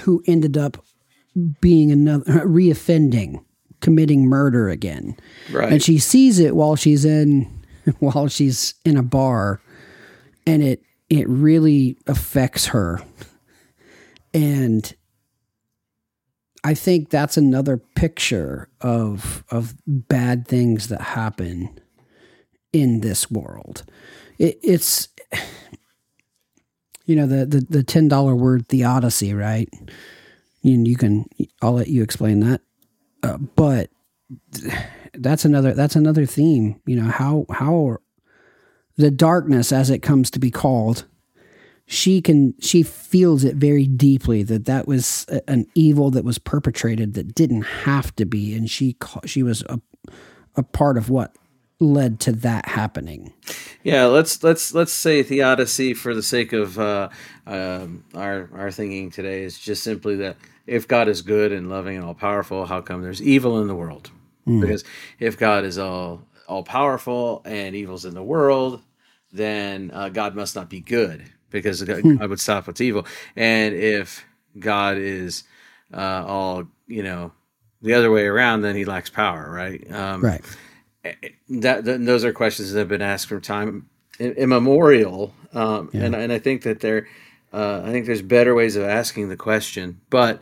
[0.00, 0.82] who ended up
[1.60, 3.44] being another reoffending,
[3.80, 5.16] committing murder again.
[5.52, 5.72] Right.
[5.72, 7.50] And she sees it while she's in
[7.98, 9.60] while she's in a bar
[10.46, 13.02] and it it really affects her.
[14.32, 14.94] And
[16.62, 21.80] I think that's another picture of of bad things that happen
[22.72, 23.84] in this world.
[24.38, 25.08] It, it's
[27.06, 29.68] you know the the, the ten dollar word theodicy, right?
[30.62, 31.26] And you can
[31.62, 32.60] I'll let you explain that.
[33.22, 33.90] Uh, but
[35.14, 36.80] that's another that's another theme.
[36.86, 37.98] You know how how
[38.96, 41.06] the darkness, as it comes to be called,
[41.86, 47.14] she can she feels it very deeply that that was an evil that was perpetrated
[47.14, 49.80] that didn't have to be, and she she was a
[50.56, 51.34] a part of what
[51.80, 53.32] led to that happening.
[53.82, 57.08] Yeah, let's let's let's say theodicy for the sake of uh,
[57.46, 61.96] uh, our our thinking today is just simply that if God is good and loving
[61.96, 64.10] and all powerful, how come there's evil in the world?
[64.46, 64.60] mm.
[64.60, 64.84] because
[65.18, 68.82] if God is all all powerful and evil's in the world,
[69.32, 72.16] then uh, God must not be good because God, hmm.
[72.16, 73.06] would stop what's evil.
[73.36, 74.24] And if
[74.58, 75.44] God is
[75.94, 77.32] uh, all you know
[77.82, 79.90] the other way around, then He lacks power, right?
[79.92, 80.44] Um, right.
[81.02, 86.02] That, that, those are questions that have been asked from time immemorial, um, yeah.
[86.02, 87.08] and and I think that there,
[87.52, 90.40] uh, I think there's better ways of asking the question, but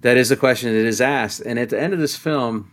[0.00, 1.40] that is the question that is asked.
[1.40, 2.70] And at the end of this film,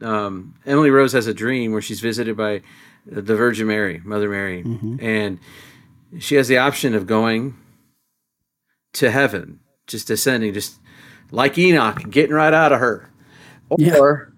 [0.00, 2.62] um, Emily Rose has a dream where she's visited by
[3.06, 4.96] the Virgin Mary, Mother Mary, mm-hmm.
[5.00, 5.38] and
[6.18, 7.56] she has the option of going
[8.94, 10.80] to heaven, just ascending, just
[11.30, 13.10] like Enoch, getting right out of her,
[13.68, 14.33] or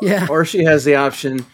[0.00, 0.26] yeah.
[0.28, 1.46] or she has the option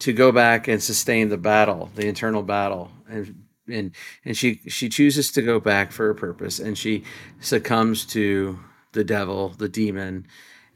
[0.00, 3.92] to go back and sustain the battle, the internal battle, and and
[4.24, 7.04] and she she chooses to go back for a purpose, and she
[7.40, 8.58] succumbs to
[8.92, 10.26] the devil, the demon,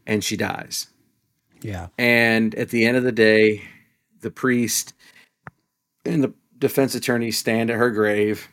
[0.07, 0.89] and she dies.
[1.61, 1.89] Yeah.
[1.99, 3.63] And at the end of the day,
[4.21, 4.93] the priest
[6.05, 8.49] and the defense attorney stand at her grave.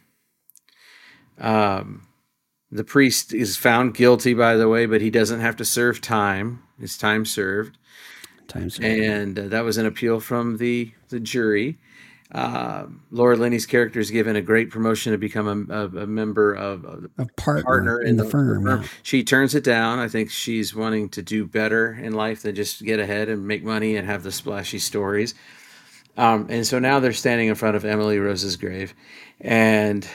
[1.40, 2.08] Um,
[2.72, 6.64] the priest is found guilty, by the way, but he doesn't have to serve time.
[6.80, 7.78] His time served.
[8.52, 8.86] Time served.
[8.86, 11.78] And uh, that was an appeal from the the jury.
[12.32, 16.54] Uh, Laura Linney's character is given a great promotion to become a, a, a member
[16.54, 18.64] of, a partner, partner in, in, the, the firm.
[18.64, 18.82] firm.
[18.84, 18.88] Yeah.
[19.04, 20.00] She turns it down.
[20.00, 23.66] I think she's wanting to do better in life than just get ahead and make
[23.66, 25.36] money and have the splashy stories.
[26.16, 28.94] Um, and so now they're standing in front of Emily Rose's grave,
[29.40, 30.06] and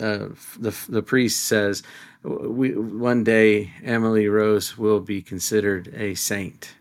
[0.00, 1.82] uh, the the priest says,
[2.22, 6.74] "We one day Emily Rose will be considered a saint."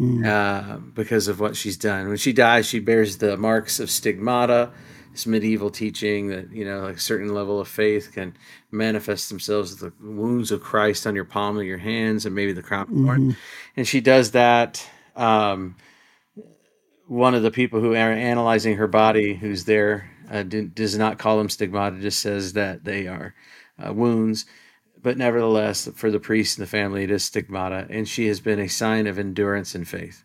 [0.00, 0.26] Mm.
[0.26, 2.08] Uh, because of what she's done.
[2.08, 4.70] When she dies, she bears the marks of stigmata,
[5.12, 8.36] this medieval teaching that you know like a certain level of faith can
[8.70, 12.52] manifest themselves as the wounds of Christ on your palm of your hands and maybe
[12.52, 13.30] the crown of mm-hmm.
[13.74, 14.86] And she does that.
[15.14, 15.76] Um,
[17.06, 21.38] one of the people who are analyzing her body, who's there, uh, does not call
[21.38, 23.34] them stigmata, just says that they are
[23.78, 24.44] uh, wounds
[25.06, 28.58] but nevertheless, for the priest and the family, it is stigmata, and she has been
[28.58, 30.24] a sign of endurance and faith.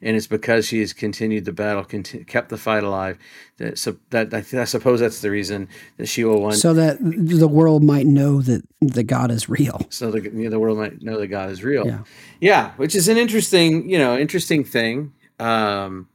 [0.00, 3.18] And it's because she has continued the battle, kept the fight alive.
[3.58, 6.54] That, so that I, I, suppose that's the reason that she will one.
[6.54, 9.86] So that the world might know that the God is real.
[9.90, 11.86] So the you know, the world might know that God is real.
[11.86, 12.04] Yeah,
[12.40, 15.12] yeah, which is an interesting, you know, interesting thing.
[15.38, 16.08] Um,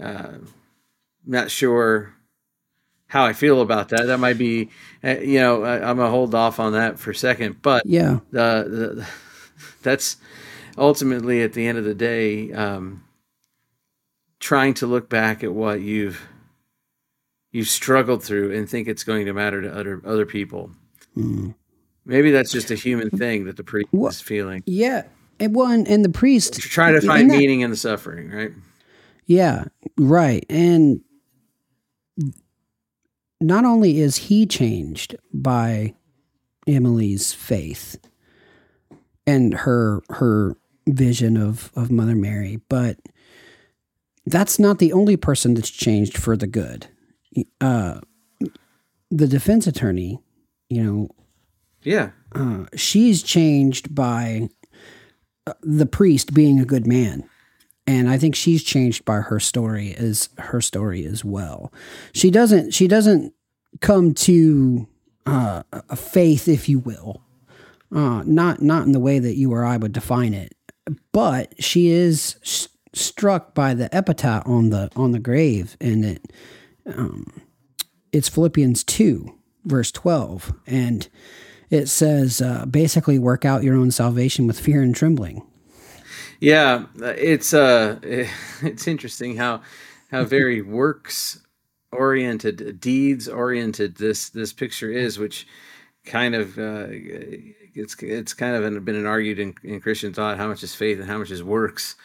[0.00, 0.38] uh,
[1.26, 2.14] not sure
[3.08, 4.06] how I feel about that.
[4.06, 4.68] That might be,
[5.02, 7.60] uh, you know, I, am gonna hold off on that for a second.
[7.60, 9.08] But yeah, the, the
[9.82, 10.18] that's
[10.76, 13.04] ultimately at the end of the day, um,
[14.38, 16.28] trying to look back at what you've
[17.50, 20.70] you've struggled through and think it's going to matter to other other people.
[21.16, 21.54] Mm.
[22.04, 24.62] Maybe that's just a human thing that the priest well, is feeling.
[24.66, 25.04] Yeah,
[25.40, 28.52] and one and the priest trying to find meaning in the suffering, right?
[29.26, 29.64] Yeah,
[29.98, 31.02] right, and
[33.40, 35.94] not only is he changed by
[36.66, 37.96] Emily's faith
[39.26, 40.56] and her her
[40.88, 42.98] vision of of Mother Mary, but
[44.26, 46.88] that's not the only person that's changed for the good.
[47.60, 48.00] Uh,
[49.10, 50.20] the defense attorney,
[50.68, 51.08] you know,
[51.82, 54.48] yeah, uh, she's changed by
[55.46, 57.28] uh, the priest being a good man
[57.88, 61.72] and I think she's changed by her story as her story as well.
[62.12, 63.32] She doesn't she doesn't
[63.80, 64.86] come to
[65.24, 67.22] uh, a faith, if you will,
[67.90, 70.54] uh, not not in the way that you or I would define it,
[71.12, 76.32] but she is st- struck by the epitaph on the on the grave, and it
[76.84, 77.40] um,
[78.12, 81.08] it's Philippians two verse twelve, and
[81.70, 85.42] it says uh, basically work out your own salvation with fear and trembling.
[86.40, 89.62] Yeah, it's uh, it's interesting how
[90.10, 91.40] how very works
[91.92, 95.46] oriented, deeds oriented this this picture is, which
[96.04, 100.48] kind of uh, it's it's kind of been an argued in, in Christian thought how
[100.48, 101.96] much is faith and how much is works.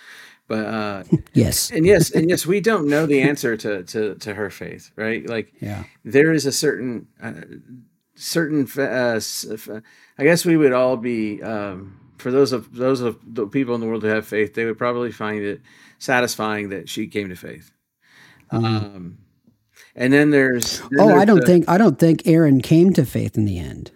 [0.47, 4.33] But uh, yes, and yes, and yes, we don't know the answer to to to
[4.33, 5.27] her faith, right?
[5.27, 7.33] Like, yeah, there is a certain uh,
[8.15, 8.67] certain.
[8.77, 9.19] Uh,
[10.17, 11.41] I guess we would all be.
[11.41, 14.65] Um, for those of those of the people in the world who have faith, they
[14.65, 15.61] would probably find it
[15.99, 17.71] satisfying that she came to faith.
[18.51, 18.65] Mm-hmm.
[18.65, 19.17] Um,
[19.95, 22.93] and then there's then oh, there's I don't the, think I don't think Erin came
[22.93, 23.91] to faith in the end.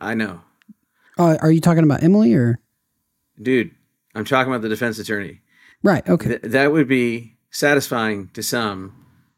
[0.00, 0.40] I know.
[1.18, 2.60] Oh, are you talking about Emily or?
[3.40, 3.72] Dude,
[4.14, 5.40] I'm talking about the defense attorney.
[5.82, 6.08] Right.
[6.08, 6.28] Okay.
[6.28, 8.94] Th- that would be satisfying to some.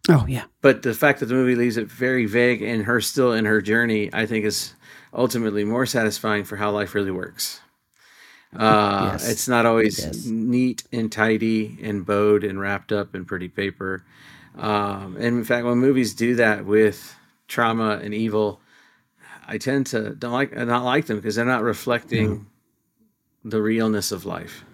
[0.08, 0.44] Oh yeah.
[0.60, 3.62] But the fact that the movie leaves it very vague and her still in her
[3.62, 4.74] journey, I think is
[5.14, 7.60] ultimately more satisfying for how life really works.
[8.56, 10.26] Uh, Yes, it's not always is.
[10.30, 14.04] neat and tidy and bowed and wrapped up in pretty paper.
[14.56, 17.14] Um, and in fact, when movies do that with
[17.46, 18.60] trauma and evil,
[19.46, 22.46] I tend to don't like not like them because they're not reflecting
[23.44, 24.64] the realness of life.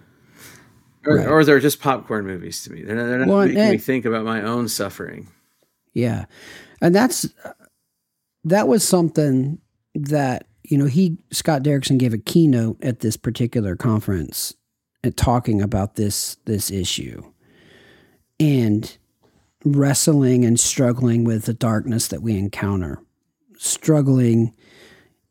[1.05, 1.27] Or, Right.
[1.27, 2.81] or they're just popcorn movies to me.
[2.83, 5.27] They're not, they're not Well, making me think about my own suffering.
[5.93, 6.25] Yeah.
[6.81, 7.29] And that's
[8.43, 9.59] that was something
[9.95, 14.53] that, you know, he Scott Derrickson gave a keynote at this particular conference
[15.03, 17.23] and talking about this this issue
[18.39, 18.97] and
[19.63, 23.01] wrestling and struggling with the darkness that we encounter.
[23.57, 24.53] Struggling,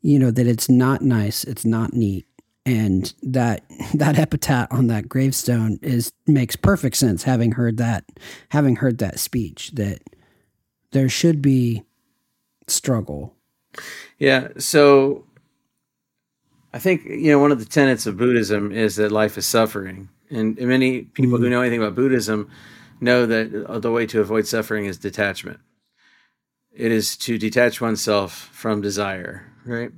[0.01, 2.25] you know, that it's not nice, it's not neat.
[2.65, 3.63] And that
[3.93, 8.05] that epitaph on that gravestone is makes perfect sense having heard that
[8.49, 10.01] having heard that speech that
[10.91, 11.83] there should be
[12.67, 13.36] struggle.
[14.19, 14.49] Yeah.
[14.57, 15.25] So
[16.73, 20.09] I think, you know, one of the tenets of Buddhism is that life is suffering.
[20.29, 22.49] And, many people who know anything about Buddhism
[22.99, 25.59] know that the way to avoid suffering is detachment.
[26.73, 29.91] It is to detach oneself from desire, right?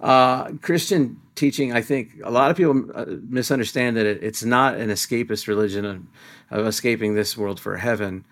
[0.00, 4.76] Uh, Christian teaching, I think a lot of people uh, misunderstand that it, it's not
[4.76, 6.02] an escapist religion of,
[6.50, 8.24] of escaping this world for heaven.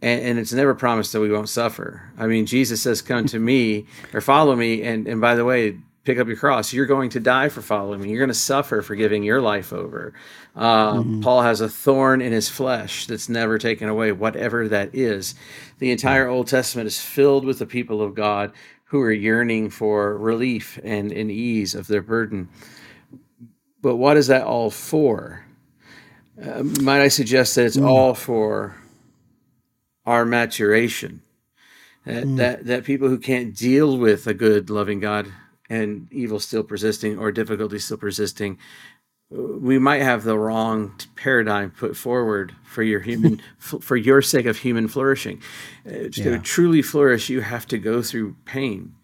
[0.00, 2.12] And, and it's never promised that we won't suffer.
[2.16, 4.82] I mean, Jesus says, Come to me or follow me.
[4.82, 5.78] And, and by the way,
[6.08, 6.72] pick up your cross.
[6.72, 8.08] You're going to die for following me.
[8.08, 10.14] You're going to suffer for giving your life over.
[10.56, 15.34] Uh, Paul has a thorn in his flesh that's never taken away, whatever that is.
[15.80, 18.52] The entire Old Testament is filled with the people of God
[18.84, 22.48] who are yearning for relief and, and ease of their burden.
[23.82, 25.44] But what is that all for?
[26.42, 28.74] Uh, might I suggest that it's all for
[30.08, 31.22] our maturation?
[32.06, 35.26] That, that that people who can't deal with a good, loving God
[35.68, 38.56] and evil still persisting or difficulty still persisting,
[39.30, 44.56] we might have the wrong paradigm put forward for your human for your sake of
[44.58, 45.42] human flourishing.
[45.86, 46.38] Uh, To Yeah.
[46.42, 48.94] truly flourish, you have to go through pain.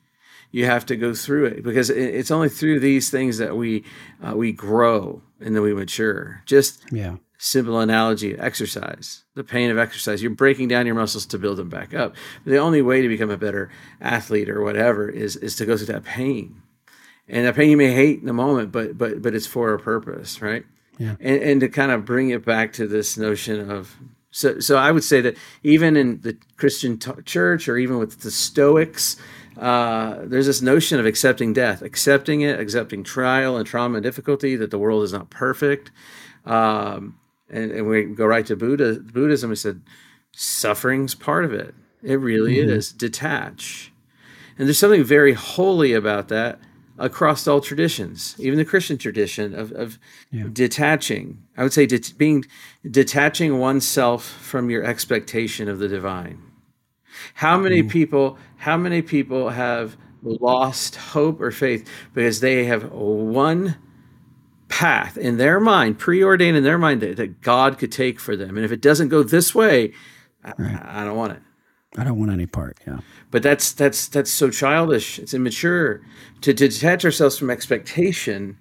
[0.50, 3.82] You have to go through it because it's only through these things that we
[4.22, 6.42] uh, we grow and then we mature.
[6.46, 7.16] Just Yeah.
[7.44, 10.22] Simple analogy exercise the pain of exercise.
[10.22, 12.14] You're breaking down your muscles to build them back up.
[12.46, 13.70] The only way to become a better
[14.00, 16.62] athlete or whatever is is to go through that pain.
[17.28, 19.78] And that pain you may hate in the moment but but but it's for a
[19.78, 20.64] purpose right?
[20.98, 21.16] Yeah.
[21.20, 23.96] and and to kind of bring it back to this notion of
[24.30, 28.20] so so i would say that even in the christian t- church or even with
[28.20, 29.16] the stoics
[29.58, 34.54] uh, there's this notion of accepting death accepting it accepting trial and trauma and difficulty
[34.54, 35.90] that the world is not perfect.
[36.46, 37.18] Um,
[37.50, 39.50] and, and we go right to Buddha, Buddhism.
[39.50, 39.82] We said
[40.32, 41.74] suffering's part of it.
[42.02, 42.70] It really mm-hmm.
[42.70, 42.92] is.
[42.92, 43.92] Detach,
[44.58, 46.60] and there's something very holy about that
[46.98, 49.98] across all traditions, even the Christian tradition of, of
[50.52, 51.42] detaching.
[51.56, 52.44] I would say det- being
[52.88, 56.42] detaching oneself from your expectation of the divine.
[57.34, 57.88] How many mm-hmm.
[57.88, 58.38] people?
[58.58, 63.76] How many people have lost hope or faith because they have one
[64.68, 68.56] path in their mind, preordained in their mind that, that God could take for them.
[68.56, 69.92] And if it doesn't go this way,
[70.44, 70.52] I,
[70.82, 71.42] I don't want it.
[71.96, 72.78] I don't want any part.
[72.86, 72.98] Yeah.
[73.30, 75.18] But that's that's that's so childish.
[75.18, 76.00] It's immature
[76.40, 78.58] to, to detach ourselves from expectation.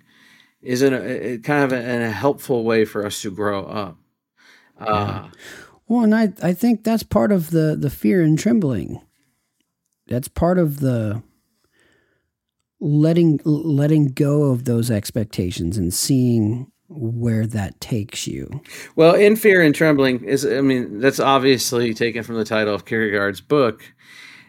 [0.62, 3.98] Is in a, kind of a, a helpful way for us to grow up.
[4.80, 5.28] Uh,
[5.88, 9.02] Well, and I, I think that's part of the, the fear and trembling.
[10.08, 11.22] That's part of the
[12.84, 18.62] letting letting go of those expectations and seeing where that takes you.
[18.96, 22.86] Well, in fear and trembling is, I mean, that's obviously taken from the title of
[22.86, 23.84] Kierkegaard's book,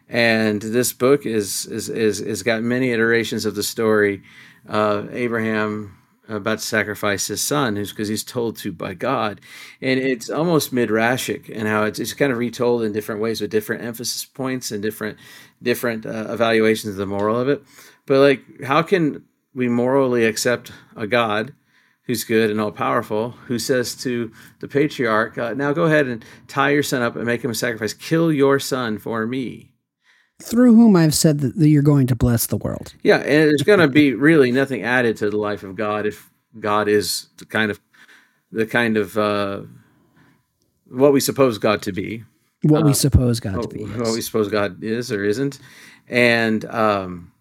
[0.09, 4.23] and this book is is is is got many iterations of the story
[4.67, 5.97] of Abraham
[6.29, 9.41] about to sacrifice his son, who's because he's told to by God,
[9.81, 13.51] and it's almost midrashic and how it's, it's kind of retold in different ways with
[13.51, 15.19] different emphasis points and different
[15.63, 17.63] different uh, evaluations of the moral of it.
[18.07, 19.25] But like, how can
[19.55, 21.55] we morally accept a God?
[22.07, 24.31] who's good and all powerful, who says to
[24.61, 27.55] the patriarch, uh, Now go ahead and tie your son up and make him a
[27.55, 27.93] sacrifice.
[27.95, 29.73] Kill your son for me.
[30.43, 32.95] Through whom I've said that, you're going to bless the world.
[33.03, 36.31] Yeah, and there's going to be really nothing added to the life of God if
[36.59, 37.81] God is the kind of
[38.53, 39.63] the kind of uh,
[40.89, 42.25] what we suppose God to be,
[42.63, 43.85] What we suppose God to be.
[43.85, 45.59] what we suppose God is or isn't,
[46.09, 47.33] and um,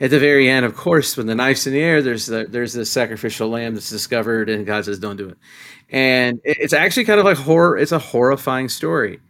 [0.00, 2.72] at the very end, of course, when the knife's in the air, there's the, there's
[2.72, 5.38] the sacrificial lamb that's discovered, and God says, "Don't do it."
[5.90, 7.78] And it's actually kind of like horror.
[7.78, 9.20] It's a horrifying story.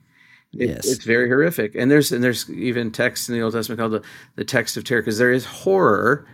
[0.57, 0.87] It- Yes.
[0.87, 4.03] it's very horrific, and there's and there's even texts in the Old Testament called the,
[4.37, 6.27] the text of terror because there is horror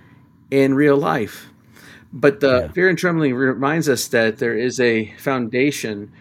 [0.50, 1.48] in real life.
[2.12, 2.68] But the yeah.
[2.72, 6.12] fear and trembling reminds us that there is a foundation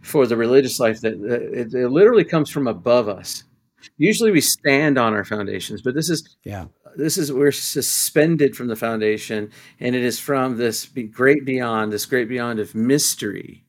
[0.00, 3.44] for the religious life that, that it, it, literally comes from above us.
[3.96, 6.66] Usually we stand on our foundations, but this is yeah.
[6.96, 12.06] This is we're suspended from the foundation, and it is from this great beyond, this
[12.06, 13.64] great beyond of mystery,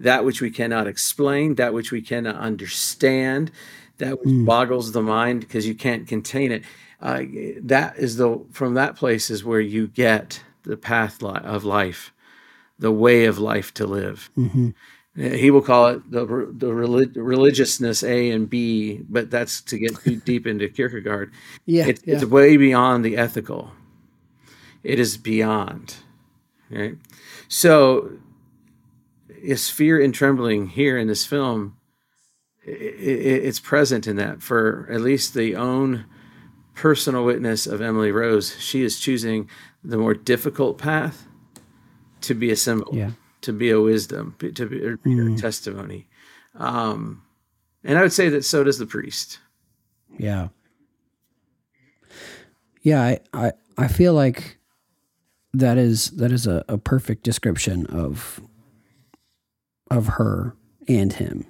[0.00, 3.50] that which we cannot explain, that which we cannot understand,
[3.98, 4.46] that which mm.
[4.46, 6.64] boggles the mind because you can't contain it.
[7.00, 7.22] Uh,
[7.60, 12.12] that is the from that place is where you get the path of life,
[12.78, 14.30] the way of life to live.
[14.36, 14.70] Mm-hmm.
[15.16, 19.96] He will call it the the relig- religiousness A and B, but that's to get
[20.02, 21.32] too deep into Kierkegaard.
[21.66, 23.70] Yeah, it, yeah, it's way beyond the ethical.
[24.82, 25.96] It is beyond,
[26.68, 26.96] right?
[27.46, 28.18] So,
[29.40, 31.76] is fear and trembling here in this film?
[32.64, 36.06] It, it, it's present in that for at least the own
[36.74, 38.56] personal witness of Emily Rose.
[38.58, 39.48] She is choosing
[39.84, 41.28] the more difficult path
[42.22, 42.90] to be a symbol.
[42.92, 43.10] Yeah
[43.44, 45.40] to be a wisdom, to be, a mm.
[45.40, 46.08] testimony.
[46.54, 47.22] Um,
[47.82, 49.38] and I would say that so does the priest.
[50.18, 50.48] Yeah.
[52.82, 54.58] Yeah, I, I, I feel like
[55.52, 58.40] that is that is a, a perfect description of
[59.90, 60.56] of her
[60.88, 61.46] and him.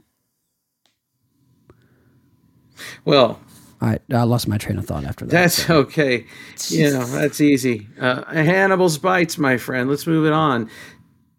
[3.05, 3.41] Well,
[3.81, 5.31] I, I lost my train of thought after that.
[5.31, 5.77] That's so.
[5.79, 6.27] okay.
[6.69, 7.87] You know, that's easy.
[8.01, 9.91] Uh, Hannibal's bites, my friend.
[9.91, 10.71] Let's move it on.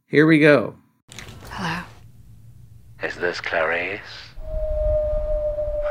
[0.08, 0.76] Here we go.
[1.49, 1.84] Hello.
[3.03, 3.99] Is this Clarice?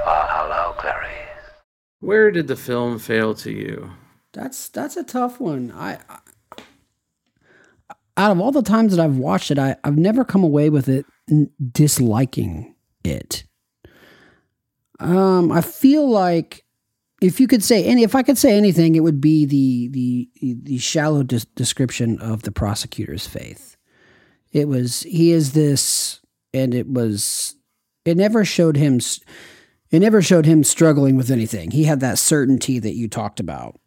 [0.06, 1.10] Oh, hello, Clarice.
[2.00, 3.90] Where did the film fail to you?
[4.32, 5.72] That's that's a tough one.
[5.72, 6.18] I, I
[8.16, 10.88] out of all the times that I've watched it, I, I've never come away with
[10.88, 11.06] it
[11.72, 13.44] disliking it.
[15.00, 16.64] Um, I feel like
[17.20, 20.60] if you could say any, if I could say anything, it would be the the
[20.62, 23.73] the shallow de- description of the prosecutor's faith.
[24.54, 26.20] It was he is this,
[26.54, 27.56] and it was
[28.04, 29.00] it never showed him
[29.90, 31.72] it never showed him struggling with anything.
[31.72, 33.80] He had that certainty that you talked about.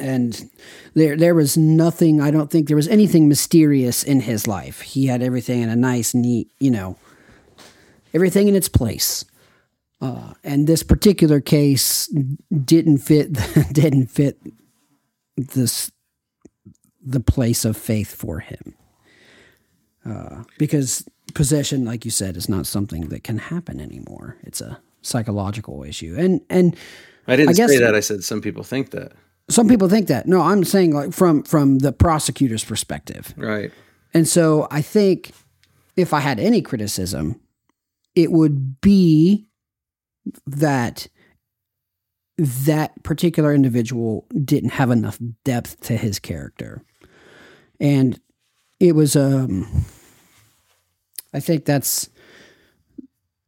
[0.00, 0.50] And
[0.94, 4.80] there there was nothing, I don't think there was anything mysterious in his life.
[4.80, 6.96] He had everything in a nice, neat, you know,
[8.14, 9.26] everything in its place.
[10.00, 12.06] Uh, and this particular case
[12.64, 13.32] didn't fit
[13.72, 14.40] didn't fit
[15.36, 15.92] this
[17.04, 18.74] the place of faith for him
[20.06, 24.36] uh, because possession, like you said, is not something that can happen anymore.
[24.42, 26.76] It's a psychological issue, and and
[27.26, 27.94] I didn't I guess, say that.
[27.94, 29.12] I said some people think that.
[29.50, 30.26] Some people think that.
[30.26, 33.70] No, I'm saying like from from the prosecutor's perspective, right?
[34.12, 35.32] And so I think
[35.96, 37.40] if I had any criticism,
[38.14, 39.48] it would be
[40.46, 41.08] that
[42.36, 46.82] that particular individual didn't have enough depth to his character.
[47.80, 48.20] And
[48.80, 49.84] it was um
[51.34, 52.08] I think that's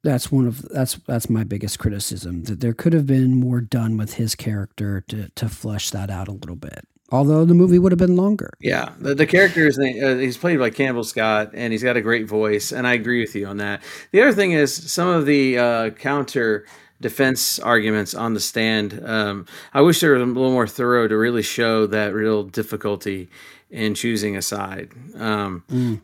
[0.02, 3.96] that's one of that's that's my biggest criticism that there could have been more done
[3.96, 6.86] with his character to to flesh that out a little bit.
[7.10, 8.50] Although the movie would have been longer.
[8.60, 12.00] Yeah, the, the character is uh, he's played by Campbell Scott, and he's got a
[12.00, 13.80] great voice, and I agree with you on that.
[14.10, 16.66] The other thing is some of the uh, counter
[17.00, 19.00] defense arguments on the stand.
[19.04, 23.28] Um, I wish they were a little more thorough to really show that real difficulty
[23.70, 24.90] in choosing a side.
[25.14, 26.00] Um, mm.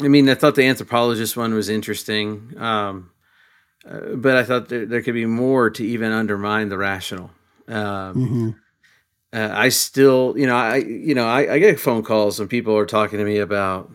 [0.00, 3.10] I mean, I thought the anthropologist one was interesting, um,
[3.88, 7.30] uh, but I thought there, there, could be more to even undermine the rational.
[7.68, 8.50] Um, mm-hmm.
[9.32, 12.76] uh, I still, you know, I, you know, I, I, get phone calls when people
[12.76, 13.90] are talking to me about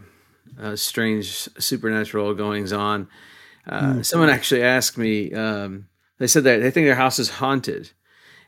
[0.59, 3.07] uh, strange supernatural goings on.
[3.67, 4.03] Mm.
[4.03, 5.33] Someone actually asked me.
[5.33, 7.91] Um, they said that they think their house is haunted,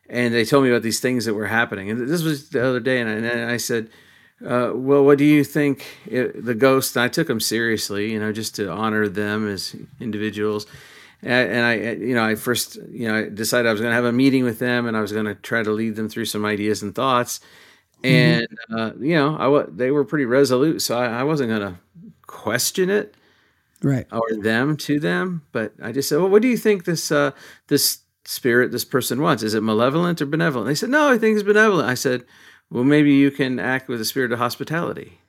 [0.09, 1.91] and they told me about these things that were happening.
[1.91, 3.89] And this was the other day, and I, and I said
[4.45, 5.85] uh, well, what do you think?
[6.05, 6.97] It, the ghost.
[6.97, 10.65] I took them seriously, you know, just to honor them as individuals.
[11.21, 13.95] And, and I, you know, I first, you know, I decided I was going to
[13.95, 16.25] have a meeting with them, and I was going to try to lead them through
[16.25, 17.39] some ideas and thoughts.
[18.03, 18.15] Mm-hmm.
[18.15, 18.75] And mm-hmm.
[18.75, 21.79] uh, you know, I they were pretty resolute, so I, I wasn't going to
[22.25, 23.15] question it,
[23.83, 25.43] right, or them to them.
[25.51, 27.31] But I just said, well, what do you think this uh,
[27.67, 29.43] this spirit, this person wants?
[29.43, 30.67] Is it malevolent or benevolent?
[30.67, 31.87] They said, no, I think it's benevolent.
[31.87, 32.23] I said
[32.71, 35.19] well, maybe you can act with a spirit of hospitality.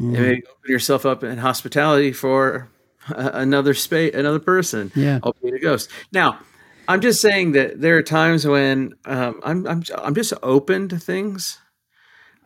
[0.00, 0.14] Mm.
[0.14, 2.70] And maybe open yourself up in hospitality for
[3.08, 4.92] another space, another person.
[4.94, 5.18] Yeah.
[5.22, 5.90] Opening a ghost.
[6.12, 6.38] Now,
[6.86, 10.98] I'm just saying that there are times when um, I'm, I'm, I'm just open to
[10.98, 11.58] things.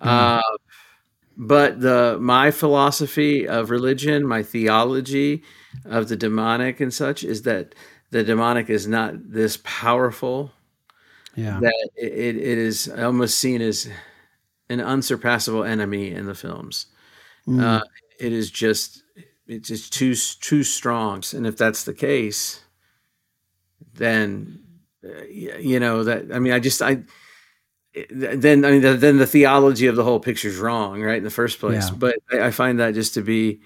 [0.02, 0.38] Mm.
[0.38, 0.42] Uh,
[1.36, 5.42] but the my philosophy of religion, my theology
[5.84, 7.74] of the demonic and such is that
[8.10, 10.52] the demonic is not this powerful
[11.34, 11.58] yeah.
[11.60, 13.88] that it, it is almost seen as
[14.68, 16.86] an unsurpassable enemy in the films.
[17.48, 17.80] Uh,
[18.20, 19.02] it is just
[19.46, 21.22] it's just too too strong.
[21.34, 22.62] And if that's the case,
[23.94, 24.62] then
[25.04, 27.02] uh, you know that I mean I just I
[28.10, 31.24] then I mean the, then the theology of the whole picture is wrong, right in
[31.24, 31.90] the first place.
[31.90, 31.96] Yeah.
[31.96, 33.60] But I, I find that just to be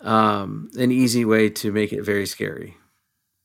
[0.00, 2.76] um, an easy way to make it very scary.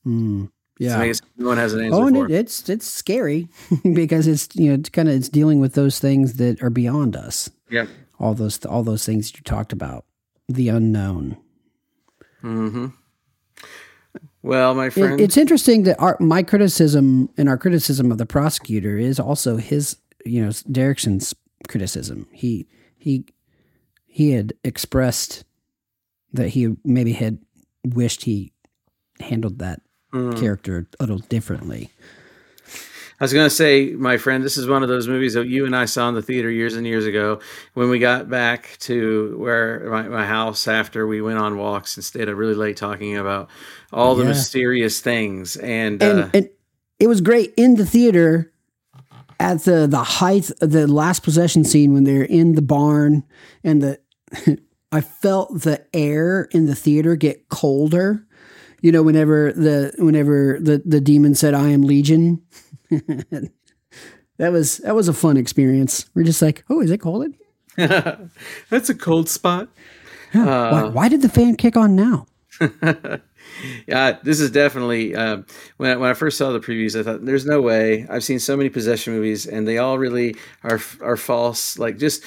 [0.06, 1.14] Mm, yeah.
[1.44, 3.48] No one has an answer Oh, and it, it's it's scary
[3.94, 7.16] because it's you know it's kind of it's dealing with those things that are beyond
[7.16, 7.50] us.
[7.70, 7.86] yeah.
[8.20, 10.06] All those all those things you talked about,
[10.48, 11.38] the unknown.
[12.42, 12.88] hmm
[14.42, 18.26] Well, my It- friend, it's interesting that our my criticism and our criticism of the
[18.26, 21.34] prosecutor is also his, you know, Derrickson's
[21.68, 22.28] criticism.
[22.32, 22.68] He
[22.98, 23.26] he
[24.06, 25.44] he had expressed
[26.34, 27.40] that he maybe had
[27.86, 28.54] wished he
[29.20, 29.82] handled that
[30.14, 30.40] Mm.
[30.40, 31.90] character a little differently.
[33.20, 35.66] I was going to say, my friend, this is one of those movies that you
[35.66, 37.40] and I saw in the theater years and years ago
[37.74, 42.04] when we got back to where my, my house after we went on walks and
[42.04, 43.50] stayed up really late talking about
[43.94, 44.30] all the Yeah.
[44.30, 45.56] mysterious things.
[45.58, 46.50] And, and uh, and
[47.00, 48.52] it was great in the theater
[49.40, 53.24] at the the height the last possession scene when they're in the barn
[53.64, 54.00] and the
[54.92, 58.26] I felt the air in the theater get colder.
[58.84, 62.42] You know, whenever the whenever the the demon said, "I am Legion,"
[62.90, 66.10] that was that was a fun experience.
[66.14, 67.34] We're just like, "Oh, is it cold?"
[67.78, 69.70] that's a cold spot.
[70.34, 72.28] why, why did the fan kick on now?
[73.88, 75.44] Yeah, this is definitely uh,
[75.78, 78.08] when I, when I first saw the previews, I thought there's no way.
[78.10, 82.24] I've seen so many possession movies, and they all really are are false, like just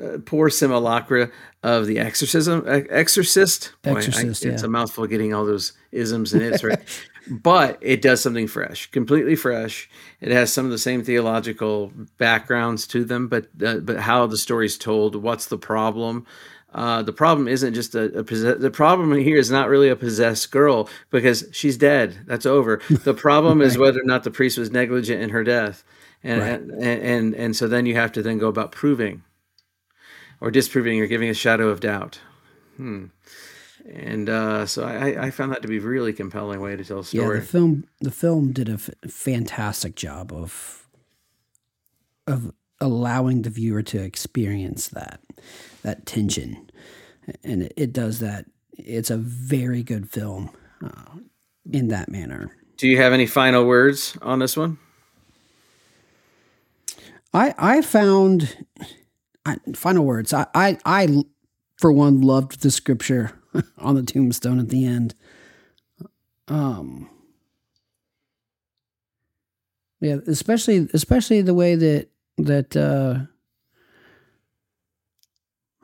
[0.00, 1.30] uh, poor simulacra
[1.62, 3.72] of the exorcism, exorcist.
[3.82, 4.66] Boy, I- Exorcist, it's yeah.
[4.66, 6.80] a mouthful getting all those isms and its, right?
[7.28, 9.88] but it does something fresh, completely fresh.
[10.20, 14.36] It has some of the same theological backgrounds to them, but uh, but how the
[14.38, 16.26] story's told, what's the problem?
[16.72, 19.96] Uh, the problem isn't just a, a possess- the problem here is not really a
[19.96, 22.16] possessed girl because she's dead.
[22.26, 22.80] That's over.
[22.88, 25.82] The problem is whether or not the priest was negligent in her death,
[26.22, 26.60] and, Right.
[26.60, 29.24] and and and so then you have to then go about proving,
[30.40, 32.20] or disproving, or giving a shadow of doubt.
[32.76, 33.06] Hmm.
[33.92, 36.98] And uh, so I, I found that to be a really compelling way to tell
[36.98, 37.40] a Yeah, story.
[37.40, 40.88] the film the film did a f- fantastic job of
[42.26, 45.20] of allowing the viewer to experience that
[45.82, 46.70] that tension,
[47.42, 48.46] and it, it does that.
[48.78, 50.50] It's a very good film
[50.84, 51.18] uh,
[51.70, 52.52] in that manner.
[52.76, 54.78] Do you have any final words on this one?
[57.34, 58.64] I I found
[59.44, 60.32] I, final words.
[60.32, 61.24] I, I I
[61.76, 63.32] for one loved the scripture
[63.78, 65.14] on the tombstone at the end.
[66.48, 67.08] Um.
[70.00, 73.26] Yeah, especially especially the way that that uh,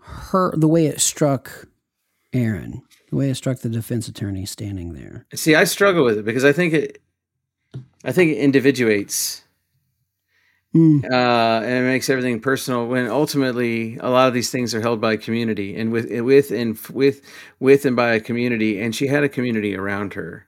[0.00, 1.66] her the way it struck
[2.32, 5.26] Erin, the way it struck the defense attorney standing there.
[5.34, 7.02] See, I struggle with it because I think it,
[8.04, 9.42] I think it individuates
[10.76, 12.86] Mm, uh, and it makes everything personal.
[12.86, 16.50] When ultimately, a lot of these things are held by a community, and with with
[16.50, 17.22] and with
[17.60, 20.46] with and by a community, and she had a community around her.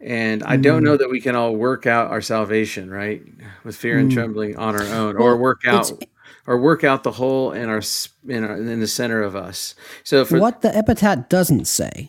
[0.00, 3.20] And I don't know that we can all work out our salvation, right,
[3.64, 4.14] with fear and Mm.
[4.14, 6.08] trembling on our own, or work out, it's-
[6.46, 7.82] or work out the whole in our
[8.28, 9.74] in, our, in the center of us.
[10.04, 12.08] So for what the epitaph doesn't say,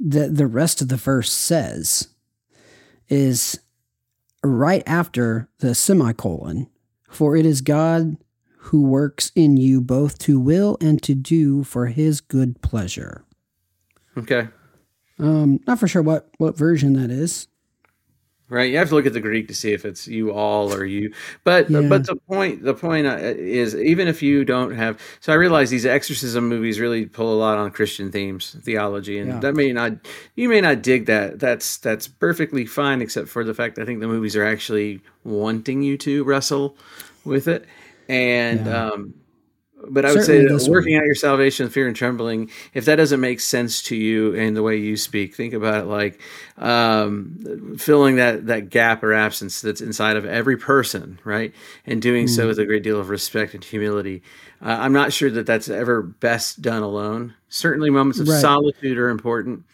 [0.00, 2.08] that the rest of the verse says,
[3.08, 3.60] is
[4.42, 6.68] right after the semicolon,
[7.08, 8.16] for it is God
[8.58, 13.24] who works in you both to will and to do for his good pleasure.
[14.18, 14.48] okay,
[15.18, 17.48] Um, not for sure what, what version that is.
[18.48, 20.84] Right, you have to look at the Greek to see if it's you all or
[20.84, 21.12] you.
[21.42, 21.80] But Yeah.
[21.88, 25.00] but the point the point uh, is even if you don't have.
[25.18, 29.30] So I realize these exorcism movies really pull a lot on Christian themes, theology, and
[29.32, 29.40] Yeah.
[29.40, 29.94] that may not
[30.36, 31.40] you may not dig that.
[31.40, 35.82] That's that's perfectly fine, except for the fact I think the movies are actually wanting
[35.82, 36.76] you to wrestle
[37.24, 37.64] with it,
[38.08, 38.84] and Yeah.
[38.92, 39.14] um,
[39.88, 43.20] but I would Certainly say working out your salvation, fear and trembling, if that doesn't
[43.20, 46.20] make sense to you in the way you speak, think about it like
[46.58, 51.52] um, filling that that gap or absence that's inside of every person, right?
[51.86, 52.30] And doing Mm.
[52.30, 54.22] so with a great deal of respect and humility.
[54.62, 57.34] Uh, I'm not sure that that's ever best done alone.
[57.48, 58.40] Certainly, moments of Right.
[58.40, 59.64] solitude are important.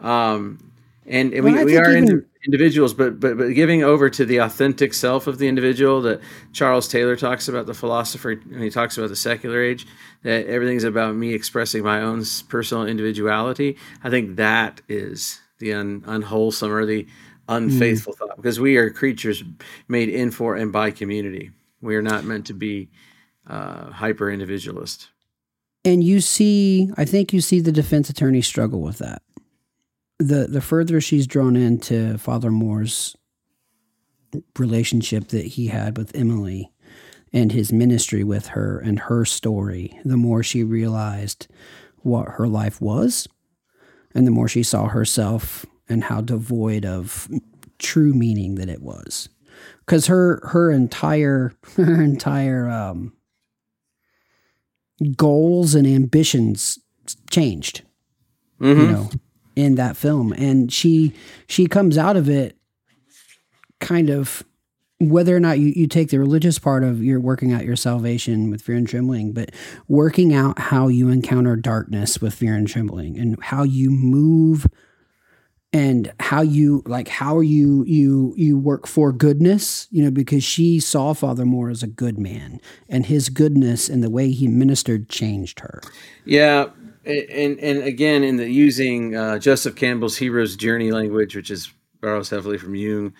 [0.00, 0.58] Um,
[1.06, 4.24] and and Well, we, we are even- indi- individuals, but, but but giving over to
[4.24, 6.20] the authentic self of the individual that
[6.52, 9.86] Charles Taylor talks about, the philosopher, and he talks about the secular age,
[10.22, 13.76] that everything's about me expressing my own personal individuality.
[14.02, 17.06] I think that is the un, unwholesome or the
[17.48, 19.42] unfaithful thought, because we are creatures
[19.88, 21.50] made in for and by community.
[21.80, 22.88] We are not meant to be
[23.46, 25.10] uh, hyper individualist.
[25.84, 29.20] And you see, I think you see the defense attorney struggle with that.
[30.18, 33.16] The the further she's drawn into Father Moore's
[34.58, 36.70] relationship that he had with Emily
[37.32, 41.46] and his ministry with her and her story, the more she realized
[41.98, 43.26] what her life was
[44.14, 47.28] and the more she saw herself and how devoid of
[47.78, 49.28] true meaning that it was
[49.80, 53.12] because her her entire her entire um,
[55.16, 56.78] goals and ambitions
[57.30, 57.82] changed
[58.60, 58.80] Mm-hmm.
[58.80, 59.10] you know
[59.56, 60.32] in that film.
[60.32, 61.12] And she
[61.46, 62.56] she comes out of it
[63.80, 64.42] kind of
[64.98, 68.50] whether or not you, you take the religious part of you're working out your salvation
[68.50, 69.50] with fear and trembling but
[69.88, 74.66] working out how you encounter darkness with fear and trembling and how you move
[75.72, 80.78] and how you like how you you you work for goodness you know because she
[80.78, 85.08] saw father moore as a good man and his goodness and the way he ministered
[85.08, 85.82] changed her.
[86.24, 86.68] Yeah,
[87.06, 92.30] and and again, in the using uh, Joseph Campbell's hero's journey language, which is borrows
[92.30, 93.14] heavily from Jung,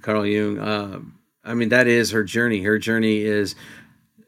[0.00, 0.58] Carl Jung.
[0.58, 1.00] Uh,
[1.44, 2.62] I mean, that is her journey.
[2.62, 3.54] Her journey is,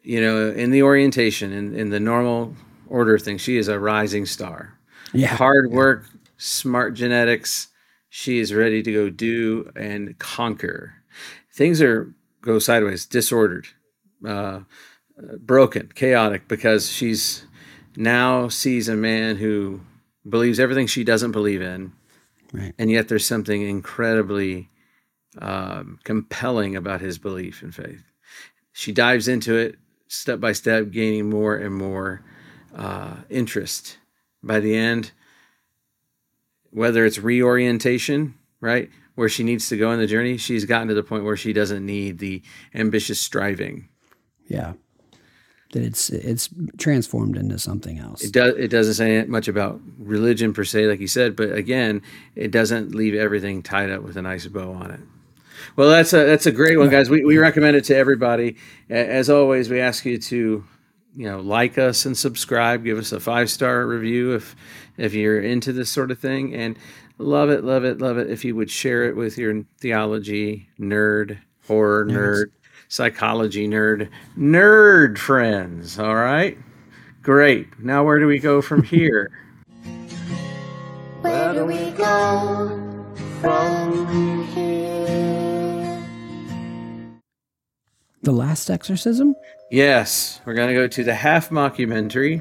[0.03, 2.55] you know, in the orientation in, in the normal
[2.89, 3.41] order of things.
[3.41, 4.79] She is a rising star.
[5.13, 7.69] yeah Hard work, smart genetics.
[8.09, 10.95] She is ready to go do and conquer.
[11.53, 13.69] Things are go sideways, disordered,
[14.27, 14.61] uh,
[15.39, 17.45] broken, chaotic because she's
[17.97, 19.80] now sees a man who
[20.28, 21.93] believes everything she doesn't believe in,
[22.53, 22.74] Right.
[22.78, 24.68] and yet there's something incredibly
[25.38, 28.05] um, compelling about his belief and faith.
[28.72, 29.76] She dives into it
[30.09, 32.22] step by step, gaining more and more
[32.76, 33.97] uh, interest.
[34.43, 35.12] By the end,
[36.70, 40.95] whether it's reorientation, right, where she needs to go in the journey, she's gotten to
[40.95, 42.43] the point where she doesn't need the
[42.74, 43.88] ambitious striving.
[44.49, 44.74] yeah
[45.73, 46.49] that it's it's
[46.79, 48.55] transformed into something else It does.
[48.57, 52.03] It doesn't say much about religion per se, like you said, but again,
[52.37, 55.01] it doesn't leave everything tied up with a nice bow on it.
[55.77, 57.09] Well, that's a that's a great one, guys.
[57.11, 58.57] We we recommend it to everybody.
[58.91, 60.64] As always, we ask you to,
[61.16, 62.85] you know, like us and subscribe.
[62.85, 64.55] Give us a five star review if
[64.99, 66.77] if you're into this sort of thing, and
[67.18, 68.29] love it, love it, love it.
[68.29, 72.47] If you would share it with your theology nerd, horror nerd,
[72.93, 75.99] psychology nerd, nerd friends.
[75.99, 76.59] All right.
[77.22, 77.66] Great.
[77.78, 79.30] Now, where do we go from here?
[81.22, 83.07] Where do we go
[83.40, 84.68] from here?
[88.24, 89.34] the last exorcism
[89.72, 92.40] yes, we're going to go to the half mockumentary,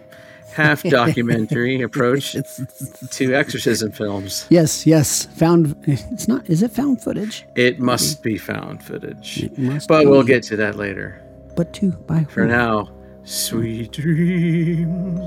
[0.53, 2.33] half documentary approach
[3.11, 4.45] to exorcism films.
[4.49, 9.49] yes yes found it's not is it found footage It must be found footage,
[9.87, 11.21] but we'll get to that later.
[11.55, 12.89] but two by For now,
[13.23, 15.19] sweet dreams.